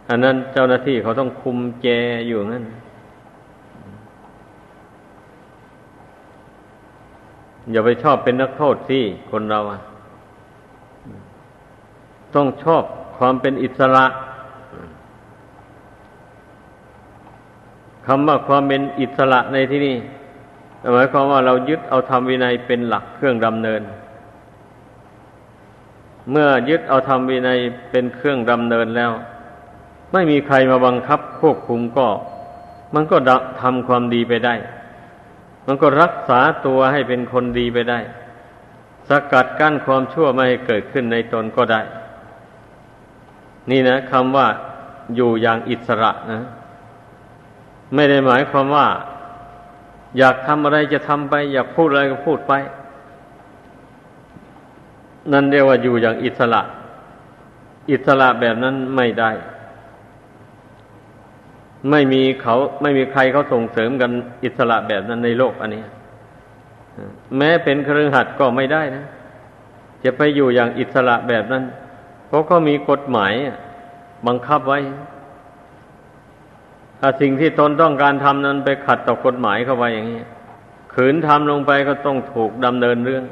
[0.08, 1.88] อันนั้นเจ้าหน้าที่เขาต้องคุมแจ
[2.26, 2.64] อยู่งั้น
[7.70, 9.00] อย่าไปชอบเป็นนักโทษสิ
[9.30, 9.60] คนเรา
[12.34, 12.82] ต้องชอบ
[13.18, 14.04] ความเป็นอิสระ
[18.06, 19.96] คำว่าความเป็นอิสระในที่นี้
[20.92, 23.82] หมายความว่าเรายึดเอาธรรมวินัยเป็นหลักเครื่องดำเนิน
[26.30, 27.58] เมื่อยึดเอาธรรมวินัย
[27.90, 29.12] เป็นเครื่องดำเนินแล้ว
[30.12, 32.06] ไม่มีใครมาบังคับควบคุมก็
[32.94, 33.16] มันก็
[33.62, 34.54] ทำความดีไปได้
[35.66, 38.00] มันก็รักษาตัวให้เป็นคนดีไปได้
[39.08, 41.80] สกัดกั้นความชั่วไม่ให้เกิดขึ้นในตนก็ได้
[43.70, 44.46] นี่นะคำว่า
[45.16, 46.42] อยู่อย่างอิสระนะ
[47.94, 48.88] ไม่ได้หมายความว่า
[50.18, 52.52] อยากทำอะไรจะทำไป อยากพูดอะไรก็พูดไป
[55.32, 56.62] นั่นเรียกว่าอยู่อย่างอิสระ
[57.90, 59.30] อิสระแบบนั้นไม่ได้
[61.90, 64.10] ไม่มีเขาไม่มีใครเขาส่งเสริมกัน
[64.44, 65.82] อิสระแบบนั้นในโลกอันนี้
[67.38, 69.04] แม้เป็นเครือขัดก็ไม่ได้นะ
[70.04, 71.64] จะไปอยู่อย่างอิสระแบบนั้น
[72.28, 73.32] เพราะเขามีกฎหมาย
[74.26, 74.80] บังคับไว้
[77.00, 80.22] ถ้าสิ่งที่ตนต้องการทำนั้นไปขัดต่อกฎหมายเข้าไปอย่างนี้
[80.94, 83.24] ขืนทำลงไปก็ต้องถูกดำเนินเรื่อง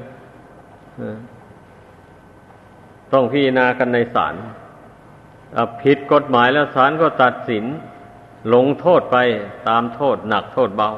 [3.13, 4.35] ต้องพิจารณากันในศาล
[5.83, 7.65] ผิดกฎหมายแล้วศาลก็ตัดสิน
[8.49, 9.17] หลงโทษไป
[9.69, 10.91] ตามโทษหนักโทษเบา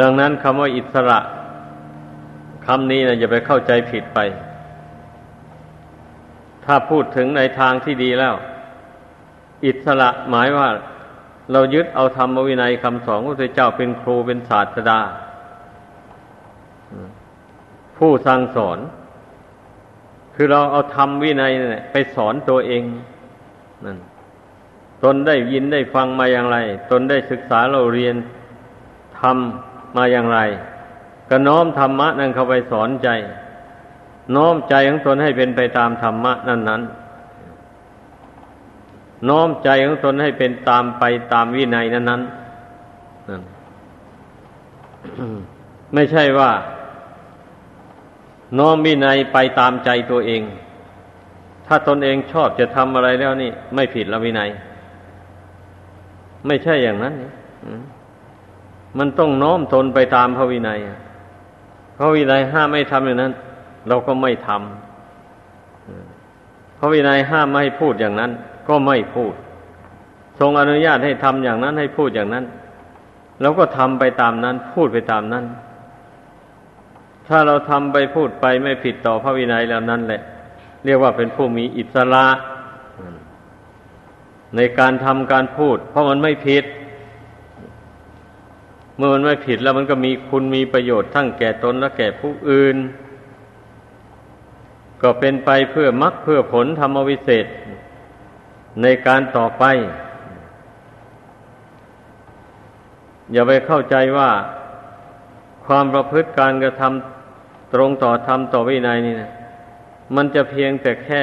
[0.00, 1.18] ดังนั้นคำว่าอิสระ
[2.66, 4.18] คำนี้นะอย่าไปเข้าใจผิดไป
[6.64, 8.34] ถ้าพูดถึงในทางที่ดีแล้ว
[9.64, 10.68] อิสระหมายว่า
[11.52, 15.00] เรายึดเอาธรรมวินัยคำสอนของพระเจ้าเป็นครูเป็นศาสดา
[17.96, 18.78] ผู้สั่งสอน
[20.34, 22.82] คือเราเอาธรรมวินัยเนี่ยไปสอนตัวเอง
[23.84, 23.98] นั่น
[25.02, 26.58] ตนได้ยินได้ฟังมาอย่างไร
[26.90, 28.16] ตนได้ศึกษาเราเรียน
[29.18, 30.38] ทำมาอย่างไร
[31.28, 33.08] ก็น้อมธรรมะนั่นเข้าไปสอนใจ
[34.36, 36.82] น้อมใจของตนให้เป็นไปตามธรรมะนั้นนั้น
[39.28, 42.22] น้อมใจของตนให้เป็นตามไปตามวินัยนั้นนั้น
[45.94, 46.50] ไม่ใช่ว่า
[48.58, 50.42] น้อมวินัยไปตามใจตัวเอง
[51.66, 54.50] ถ้าตนเองชอบจะทำอะไรแล้วนี่ ไม่ผิดละวินัย
[56.46, 57.14] ไม่ใช่อย่างนั้น
[58.98, 60.78] มันต้องน้อมตนไปตามพระวินัย
[61.98, 63.32] พระวินัยห้ามไม่ทำอย่างนั้น
[63.88, 68.30] เราก็ไม่ทำพระวินัยห้ามไม่ให้พูดอย่างนั้น
[68.68, 69.34] ก็ไม่พูด
[70.38, 72.44] ทรงอนุญาตให้ทำอย่างนั้นให้พูดอย่างนั้น
[73.40, 75.44] แล้วก็ทำไปตามนั้น พูดไปตามนั้น
[77.28, 80.22] ถ้าเราทำไปพูดไปไม่ผิดต่อพระวินัยแล้วนั่นแหละ
[80.84, 82.26] เรียกว่าเป็นผู้มีอิสระ
[84.56, 86.64] ในการทำการพูด เพราะมันไม่ผิด
[88.96, 92.76] เมื่อมันไม่ผิดแล้วมันก็มีคุณมีประโยชน์ทั้งแก่ตนและแก่ผู้อื่น
[95.02, 97.46] ก็เป็นไปเพื่อมรักเพื่อผลธรรมวิเศษ
[98.82, 99.64] ในการต่อไป
[103.32, 104.30] อย่าไปเข้าใจว่า
[105.66, 109.30] ความประพฤติการกระทำตรงต่อธรรมต่อวินัยนี่นะ
[110.16, 111.10] มันจะเพียงแต่แค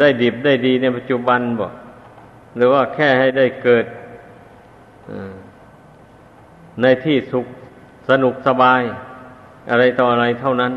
[0.00, 1.72] ได้ดิบได้ดีในปัจจุบันบอก
[2.56, 3.84] หรือว่าแค่ให้ได้เกิด
[6.82, 7.46] ในที่สุข
[8.08, 8.82] สนุกสบาย
[9.70, 10.72] อะไรต่ออะไรเท่านั้น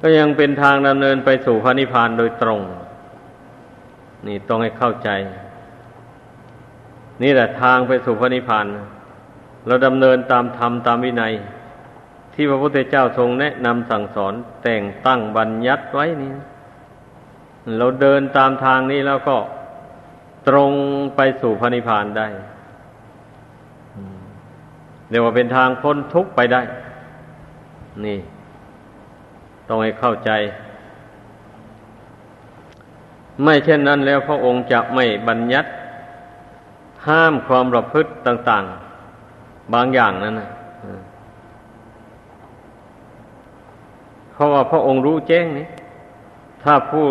[0.00, 2.60] ก็ยังเป็นทางดำเนินไปสู่พระนิพพานโดยตรง
[4.26, 5.10] นี่ต้องให้เข้าใจ
[7.22, 8.66] นี่แหละทางไปสู่พระนิพพาน
[9.66, 11.32] เราดำเนินตามธรรมตามวินัย
[12.34, 16.32] ที่พระพุทธเจ้าทรงแนะนำสั่งสอนแต่งตั้งบัญญัติไว้นี่
[17.78, 19.36] เราเดินตามทางนี้แล้วก็
[20.48, 20.72] ตรง
[21.16, 22.26] ไปสู่พระนิพพานได้
[25.10, 26.62] เรียกว่าเป็นทางพ้นทุกข์ไปได้
[28.04, 28.18] นี่
[29.68, 30.30] ต้องให้เข้าใจ
[33.42, 35.70] ไม่เช่นนั้นแล้วพระองค์จะไม่บัญญัติ
[37.06, 38.64] ห้ามความประพฤติต่าง
[39.20, 40.50] ๆ บางอย่างนั้นนะ
[44.32, 45.66] เพราะว่าพระองค์รู้แจ้งนี่
[46.62, 47.06] ถ้าผู้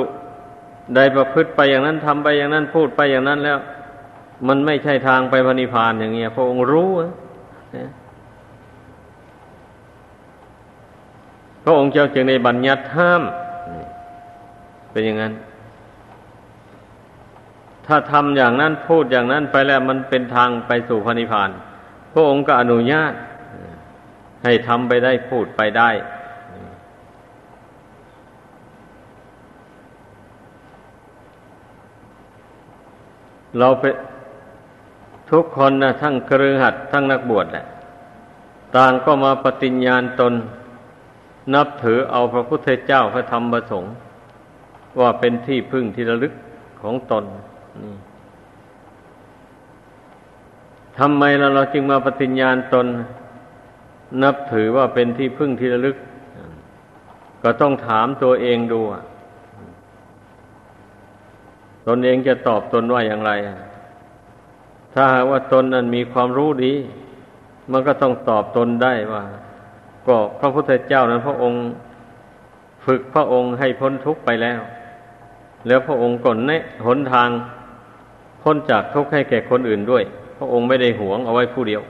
[0.96, 3.60] ใดประพฤติไปอย่างนั้นทำไปอย่างนั้นพูดไปอย่างนั้นแล้ว
[4.48, 6.92] มันไม่ใช่ทางไปพระนิพพานอย่างเงี้ยพระองค์รู้
[11.64, 13.24] พระองค์เจ้าจึงในบัญญัติห้าม
[14.92, 15.34] เป็นอย่างนั้น
[17.86, 21.50] ถ้าทำอย่างนั้นพูดอย่างนั้นไปแล้วมันเป็นทางไปสู่พระนิพพาน
[22.14, 23.14] พระองค์ก็อนุญาต
[24.44, 25.90] ให้ทำไปได้พูดไปได้
[33.60, 33.86] เราไป
[35.32, 37.66] ทุกคนนะทั้งครือหัดทั้งนักบวชแหละ
[38.76, 40.34] ต่างก็มาปฏิญญาณตน
[41.54, 43.94] นับถือเอาพระพุทธเจ้าพระธรรมประสงค์
[45.00, 46.34] ว่าเป็นที่พึ่งที่ระลึก
[46.82, 47.24] ของตน
[47.84, 47.96] นี่
[51.00, 52.88] ทำไมเราเราจึงมาปฏิญญาณตน
[54.24, 55.98] นับถือว่าเป็นที่พึ่งที่ระลึก
[57.44, 58.82] ก็ต้องถามตัวเองดู
[61.88, 63.32] ตนเองจะตอบตนว่าอย่างไร
[64.94, 66.74] ถ้าหากว่าตนนั้นมีความรู้ดี
[67.72, 69.24] มันก็ต้องตอบตนได้ว่า
[70.08, 71.62] ก็พระพุทธเจ้านั้นพระองค์
[72.86, 74.62] ฝึกพระองค์ให้พ้นทุกข์ไปแล้ว
[75.68, 77.30] แล้วพระองค์ก่อนแนะหนทาง
[78.44, 80.04] พ้นจากทุกข์ให้แก่คนอื่นด้วย
[80.38, 81.82] พระองค์ไม่ได้หวงเอาไว้ผู้เดียว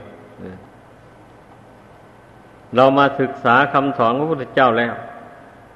[2.76, 4.94] เรามาศึกษาคำสอนของพระพุทธเจ้าแล้ว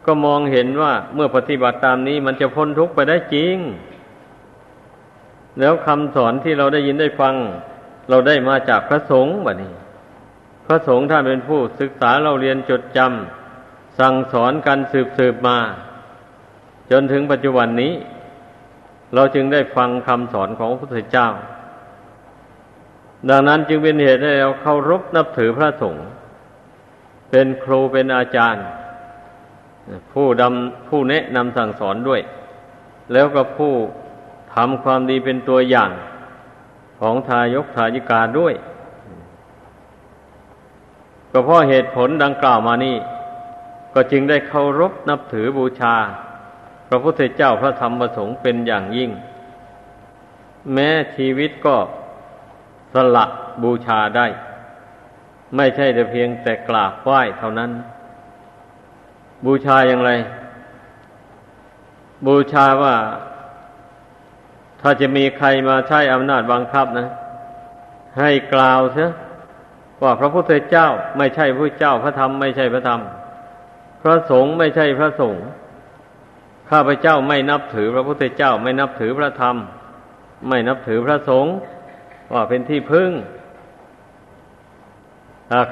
[0.07, 3.57] ก็มองเห็นว่าเมื่อปฏิบัติตามนี้มันจะพ้นทุกข์ไปได้จริง
[5.61, 7.35] แล้วคำสอนที่เราได้ยินได้ฟัง
[8.11, 9.73] เราได้มาจากพระสงฆ์แบบนี้
[10.67, 15.59] พระสงฆ์ท่านเป็นผู้ศึกษาเราเรียนจดจำสั่งสอนกันสืบสืบมา
[16.91, 17.93] จนถึงปัจจุบันนี้
[19.15, 21.29] เราจึงได้ฟังคำสอนของพระพุทธเจ้า
[23.29, 26.07] ดังนั้นจึงเป็นเหตุให้เราเคารพนับถือพระสงฆ์
[27.31, 28.65] เป็นครูเป็นอาจารย์
[30.13, 32.21] ผู้ดำผู้แนะนำสั่งสอนด้วย
[33.13, 33.73] แล้วก็ผู้
[34.55, 35.91] ทำความดีเป็นตัวอย่าง
[37.01, 38.55] ของทายกทายิกาด้วย
[41.33, 42.97] ก็เพราะเหตุผลดังกล่าวมานี่
[43.95, 45.95] ก็จึงได้เคารพนับถือบูชา
[46.89, 49.11] พระพุทธเจ้าพระธรรมประสงค์เป็นอย่างยิ่ง
[50.73, 51.77] แม้ชีวิตก็
[52.93, 53.25] สละ
[53.63, 54.27] บูชาได้
[55.57, 57.71] ไม่ใช่แต่เพียงแต่กราบไหว้เท่านั้น
[59.47, 60.11] บูชาอย่างไร
[62.27, 62.95] บูชาว่า
[64.83, 67.09] ถ้าจะมีใครมาใช้อำนาจบังคับนะ
[68.19, 69.13] ให้กล่าวเถอะ
[70.03, 73.01] ว่าพระพุทธเจ้าไม่ใช่พระเจ้าพระธรรมไม่ใช่พระธรรม
[74.03, 75.45] พระสงฆ์ไม่ใช่พระสงฆ์
[76.71, 79.57] ข้าพเจ้าไม่นับถือพระพุทธเจ้าไม่นับถือพระธรรม
[80.49, 81.53] ไม่นับถือพระสงฆ์
[82.33, 83.11] ว่าเป็นที่พึ่ง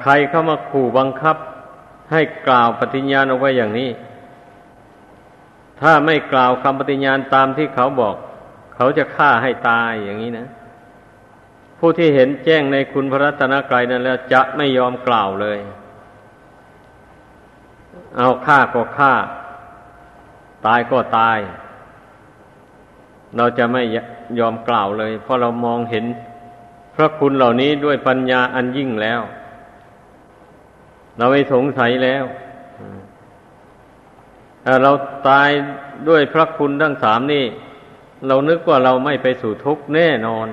[0.01, 1.37] ใครเข้ามาขู่บังคับ
[2.11, 3.89] ให้กล่าวปฏิญญาณออกไปอย่างนี้
[5.81, 8.15] ถ้าไม่กล่าวคำปฏิญญาณตามที่เขาบอก
[8.81, 10.47] เขาจะฆ่าให้ตายอย่างนี้นะ
[11.79, 15.59] ผู้ที่เห็นแจ้งในคุณพระรัตนกรัยนั้นแล้วจะไม่ยอมกล่าวเลย
[18.17, 19.13] เอาฆ่าก็ฆ่า
[20.65, 21.39] ตายก็ตาย
[23.37, 23.83] เราจะไม่
[24.39, 26.05] ยอมกล่าวเลย เพราะเรามองเห็น
[26.95, 29.21] พระคุณเหล่านี้ด้วยปัญญาอันยิ่งแล้ว
[31.17, 32.23] เราไม่สงสัยแล้ว
[34.83, 34.91] เรา
[35.27, 35.49] ตาย
[36.09, 37.45] ด้วยพระคุณทั้งสามนี่
[38.27, 40.47] เรานึกว่าเราไม่ไปสู่ทุกข์แน่นอน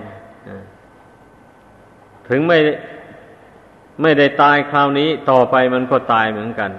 [2.28, 2.58] ถึงไม่
[4.02, 6.70] ไม่ได้ตายคราวนี้ต่อไปมันก็ตายเหมือนกัน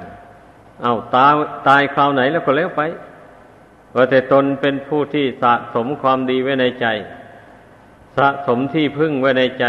[0.83, 1.33] เอาตาย
[1.67, 2.81] ตายคราวไหนแล้วก็แล้วไป
[3.95, 6.87] ว่าแต่ตนเป็นผู้ที่สะสมความดีไว้ในใจ
[8.17, 9.65] สะสมที่พึ่งไว้ในใจ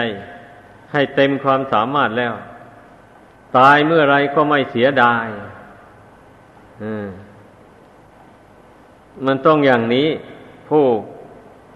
[0.93, 2.35] ให้เต็มความสามารถแล้ว
[3.59, 5.27] ตายเมื่อไรก็ไม่เสียดาย
[9.27, 10.09] มันต้องอย่างนี้
[10.68, 10.85] ผู้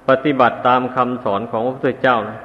[0.08, 2.40] ปฏิบัติตามคำสอนของพระพุทธเจ้านะ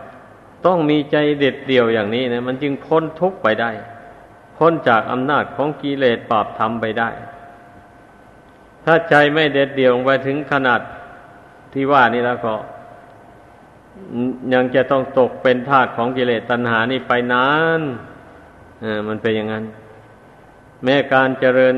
[0.65, 3.71] ต้องมีใจเด็ดเดี่ยวอย่างนี้นะมันจึงพ้นทุกข์ไปได้
[4.57, 7.09] พ้นจากอำนาจของกิเลสปราบธรรมไปได้
[8.85, 10.81] ถ้าใจไม่เด็ดเดี่ยวไปถึงขนาด
[11.73, 12.55] ที่ว่านี่แล้วก็
[14.53, 17.47] ยังจะต้องตกเป็นทาสของกิเลสตัณหานี่ไปนา
[17.79, 17.81] น
[18.83, 19.65] อมันเป็นอย่างนั้น
[20.83, 21.75] แม้การเจริญ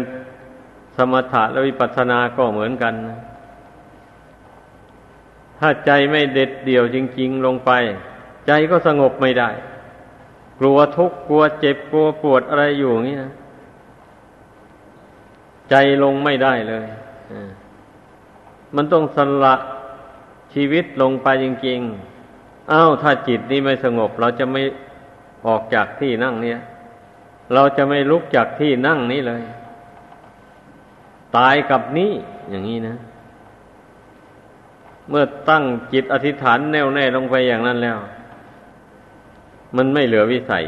[0.96, 3.18] สมถะและวิปัสสนาก็เหมือนกันนะ
[5.62, 7.72] ถ้าใจไม่เด็ดเดี่ยวจริง ๆ ลงไป
[8.48, 9.50] ใจก็สงบไม่ได้
[10.60, 13.32] กลัวทุกข์กลัวเจ็บกลัวปวดอะไรอยู่อย่างนี้นะ
[15.70, 16.86] ใจลงไม่ได้เลย
[18.76, 19.56] มันต้องสละ
[20.54, 21.80] ชีวิตลงไปจริง
[22.26, 24.62] ๆ อ้าวถ้าจิตนี้ไม่สงบ เราจะไม่
[25.48, 26.60] ออกจากที่นั่งเนี้ย
[27.54, 29.44] เราจะไม่ลุกจากที่นั่งนี้เลย
[31.38, 32.12] ตายกับนี้
[32.50, 32.96] อย่างนี้นะ
[35.12, 37.98] เมื่อตั้งจิตอธิษฐานแน่วแน่ลงไปอย่างนั้นแล้ว
[39.78, 40.66] มันไม่เหลือวิสัย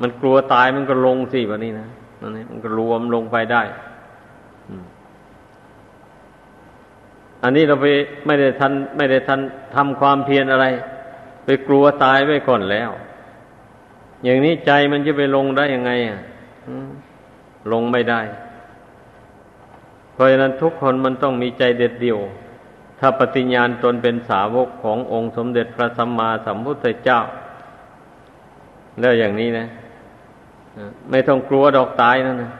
[0.00, 1.88] มันกลัวตายมันก็ลงสิวันนี้นะ
[2.20, 3.62] นั่นมันก็รวมลงไปได้
[7.42, 7.86] อันนี้เราไป
[8.26, 9.40] ไม่ได้ทัน ไม่ได้ทัน
[9.74, 10.66] ทำความเพียรอะไร
[11.44, 12.90] ไปกลัวตายไว้ก่อนแล้ว
[14.24, 16.20] อย่างนี้ใจมันจะไปลงได้ยังไงอะ
[17.72, 18.20] ลงไม่ได้
[20.12, 22.18] เพราะฉะนั้นทุกคนมันต้องมีใจเด็ดเดี่ยว
[23.00, 27.20] ถ้าปฏิญญาณตนเป็นสาวกขององค์สมเด็จพระสัมมาสัมพุทธเจ้า
[29.00, 29.66] แล้วอย่างนี้นะ
[31.10, 32.52] ไม่ต้องกลัวดอกตายนั่นนะ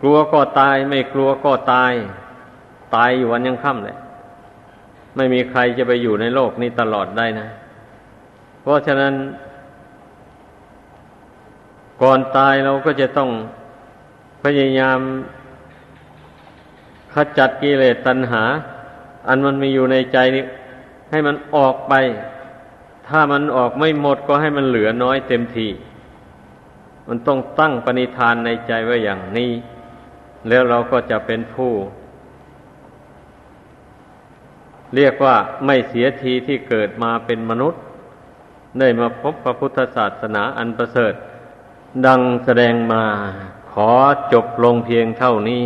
[0.00, 1.92] กลัวก็ตาย ไม่กลัวก็ตาย
[2.94, 3.96] ตายอยู่วันยังค่ำเลย
[5.16, 7.48] ไม่มีใครจะไปอยู่ในโลกนี้ตลอดได้นะ
[8.62, 9.14] เพราะฉะนั้น
[12.02, 13.30] ก่อนตายเราก็จะต้อง
[14.42, 14.98] พยายาม
[17.18, 18.42] ขจัดกิเลสตัณหา
[19.28, 20.44] อันมันมีอยู่ในใจนี้
[21.10, 21.94] ให้มันออกไป
[23.08, 25.68] ถ้ามันออกไม่หมดก็ให้มันเหลือน้อยเต็มที
[27.08, 29.52] มันต้องตั้งปณิธานในใจไว้อย่างนี้
[30.48, 31.72] แล้วเราก็จะเป็นผู้
[34.94, 37.80] เรียกว่าไม่เสียทีที่เกิดมาเป็นมนุษย์
[38.78, 41.14] ได้มาพบพระพุทธศาสนาอันประเสริฐ
[42.06, 43.04] ดังแสดงมา
[43.72, 43.90] ขอ
[44.32, 45.64] จบลงเพียงเท่านี้